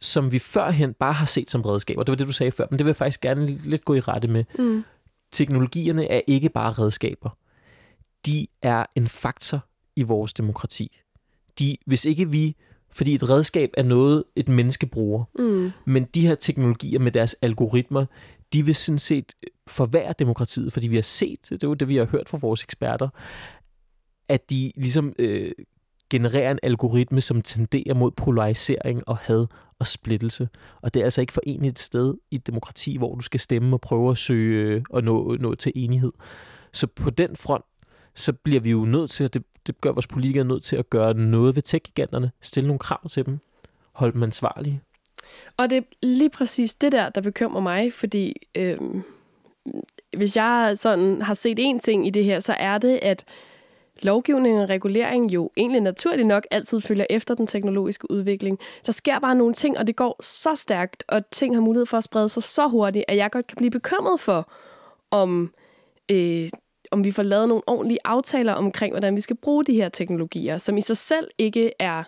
[0.00, 2.02] som vi førhen bare har set som redskaber.
[2.02, 4.00] Det var det, du sagde før, men det vil jeg faktisk gerne lidt gå i
[4.00, 4.44] rette med.
[4.58, 4.84] Mm.
[5.32, 7.30] Teknologierne er ikke bare redskaber.
[8.26, 9.60] De er en faktor
[9.96, 11.00] i vores demokrati.
[11.58, 12.56] De, hvis ikke vi
[12.94, 15.24] fordi et redskab er noget, et menneske bruger.
[15.38, 15.70] Mm.
[15.84, 18.06] Men de her teknologier med deres algoritmer,
[18.52, 19.32] de vil sådan set
[19.66, 22.62] forværre demokratiet, fordi vi har set, det er jo det, vi har hørt fra vores
[22.62, 23.08] eksperter,
[24.28, 25.52] at de ligesom øh,
[26.10, 29.46] genererer en algoritme, som tenderer mod polarisering og had
[29.78, 30.48] og splittelse.
[30.82, 33.76] Og det er altså ikke forenligt et sted i et demokrati, hvor du skal stemme
[33.76, 36.10] og prøve at søge øh, og nå, nå til enighed.
[36.72, 37.64] Så på den front,
[38.14, 40.90] så bliver vi jo nødt til, at det, det gør vores politikere nødt til at
[40.90, 43.38] gøre noget ved tech-giganterne, stille nogle krav til dem,
[43.92, 44.80] holde dem ansvarlige.
[45.56, 48.78] Og det er lige præcis det der, der bekymrer mig, fordi øh,
[50.16, 53.24] hvis jeg sådan har set en ting i det her, så er det, at
[54.02, 58.58] lovgivning og regulering jo egentlig naturligt nok altid følger efter den teknologiske udvikling.
[58.86, 61.96] Der sker bare nogle ting, og det går så stærkt, og ting har mulighed for
[61.96, 64.52] at sprede sig så hurtigt, at jeg godt kan blive bekymret for,
[65.10, 65.54] om,
[66.10, 66.48] øh,
[66.92, 70.58] om vi får lavet nogle ordentlige aftaler omkring, hvordan vi skal bruge de her teknologier,
[70.58, 72.02] som i sig selv ikke er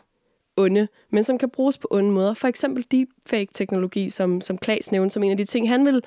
[0.57, 2.35] onde, men som kan bruges på onde måder.
[2.35, 6.03] For eksempel deepfake-teknologi, som, som Klaas nævnte som en af de ting, han vil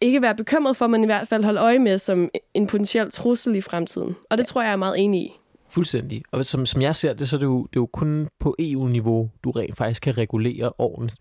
[0.00, 3.54] ikke være bekymret for, men i hvert fald holde øje med som en potentiel trussel
[3.54, 4.16] i fremtiden.
[4.30, 5.32] Og det tror jeg er meget enig i.
[5.68, 6.22] Fuldstændig.
[6.30, 8.56] Og som, som jeg ser det, så er det, jo, det er jo kun på
[8.58, 11.18] EU-niveau, du rent faktisk kan regulere ordentligt.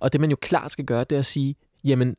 [0.00, 2.16] Og det man jo klart skal gøre, det er at sige, jamen,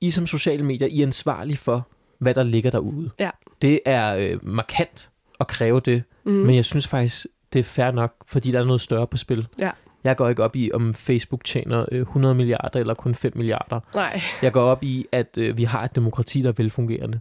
[0.00, 1.88] I som sociale medier, I er ansvarlige for,
[2.18, 3.10] hvad der ligger derude.
[3.18, 3.30] Ja.
[3.62, 6.32] Det er øh, markant at kræve det, mm.
[6.32, 9.46] men jeg synes faktisk, det er fair nok, fordi der er noget større på spil.
[9.60, 9.70] Ja.
[10.04, 13.80] Jeg går ikke op i, om Facebook tjener 100 øh, milliarder eller kun 5 milliarder.
[13.94, 14.20] Nej.
[14.42, 17.20] Jeg går op i, at øh, vi har et demokrati, der er velfungerende.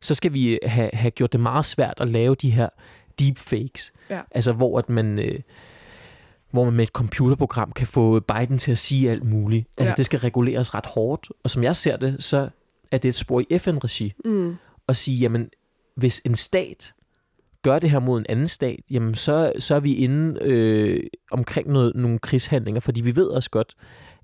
[0.00, 2.68] Så skal vi have, have gjort det meget svært at lave de her
[3.18, 3.92] deepfakes.
[4.10, 4.20] Ja.
[4.30, 5.18] Altså, hvor at man...
[5.18, 5.40] Øh,
[6.50, 9.66] hvor man med et computerprogram kan få Biden til at sige alt muligt.
[9.78, 9.94] Altså, Ja.
[9.96, 11.28] det skal reguleres ret hårdt.
[11.44, 12.48] Og som jeg ser det, så
[12.92, 14.12] er det et spor i FN-regi.
[14.24, 14.56] Mm.
[14.88, 15.48] At sige, jamen,
[15.96, 16.92] hvis en stat
[17.62, 21.68] gør det her mod en anden stat, jamen så, så er vi inde øh, omkring
[21.70, 23.74] noget, nogle krigshandlinger, fordi vi ved også godt,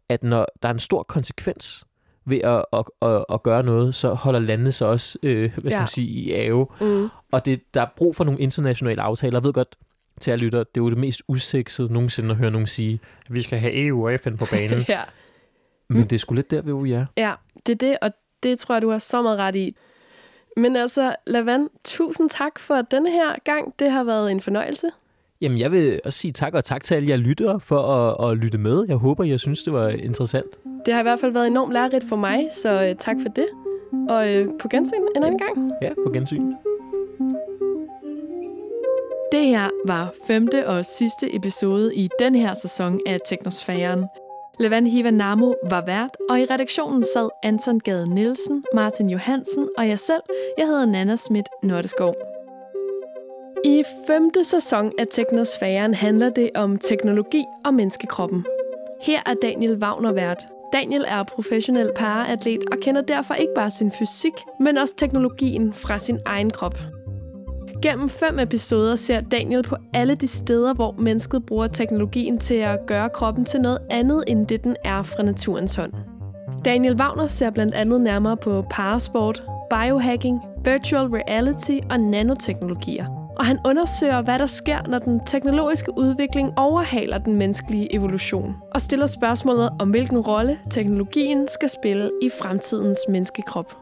[0.09, 1.85] at når der er en stor konsekvens
[2.27, 5.71] ved at, at, at, at gøre noget, så holder landene sig også, øh, hvad skal
[5.73, 5.79] Ja.
[5.79, 6.67] man sige, i ave.
[6.81, 7.09] Mm.
[7.33, 9.39] Og det, der er brug for nogle internationale aftaler.
[9.39, 9.77] Jeg ved godt,
[10.21, 13.35] til at lytte, det er jo det mest usexede nogensinde at høre nogen sige, at
[13.35, 14.79] vi skal have EU og FN på banen.
[14.89, 15.01] ja.
[15.89, 17.07] Men det er sgu lidt der, hvor vi er.
[17.17, 17.33] ja,
[17.67, 18.11] det er det, og
[18.43, 19.77] det tror jeg, du har så meget ret i.
[20.57, 23.75] Men altså, Lavan, tusind tak for denne her gang.
[23.79, 24.87] Det har været en fornøjelse.
[25.41, 28.39] Jamen, jeg vil også sige tak, og tak til alle jer lyttere for at, at
[28.39, 28.85] lytte med.
[28.89, 30.47] Jeg håber, jeg synes, det var interessant.
[30.87, 33.47] Det har i hvert fald været enormt lærerigt for mig, så øh, tak for det.
[34.09, 35.73] Og øh, på gensyn en anden gang.
[35.83, 36.53] Ja, på gensyn.
[39.33, 44.05] Det her var femte og sidste episode i den her sæson af Teknosfæren.
[44.61, 49.99] Levan Hivanamo var vært, og i redaktionen sad Anton Gade Nielsen, Martin Johansen og jeg
[49.99, 50.23] selv.
[50.59, 52.15] Jeg hedder Nana Schmidt Nordeskov.
[53.65, 58.47] I femte sæson af Teknosfæren handler det om teknologi og menneskekroppen.
[59.03, 60.47] Her er Daniel Wagner vært.
[60.73, 65.99] Daniel er professionel paraatlet og kender derfor ikke bare sin fysik, men også teknologien fra
[65.99, 66.79] sin egen krop.
[67.83, 72.87] Gennem fem episoder ser Daniel på alle de steder, hvor mennesket bruger teknologien til at
[72.87, 75.93] gøre kroppen til noget andet, end det den er fra naturens hånd.
[76.65, 83.07] Daniel Wagner ser blandt andet nærmere på parasport, biohacking, virtual reality og nanoteknologier.
[83.39, 88.55] Og han undersøger, hvad der sker, når den teknologiske udvikling overhaler den menneskelige evolution.
[88.75, 93.82] Og stiller spørgsmålet om, hvilken rolle teknologien skal spille i fremtidens menneskekrop.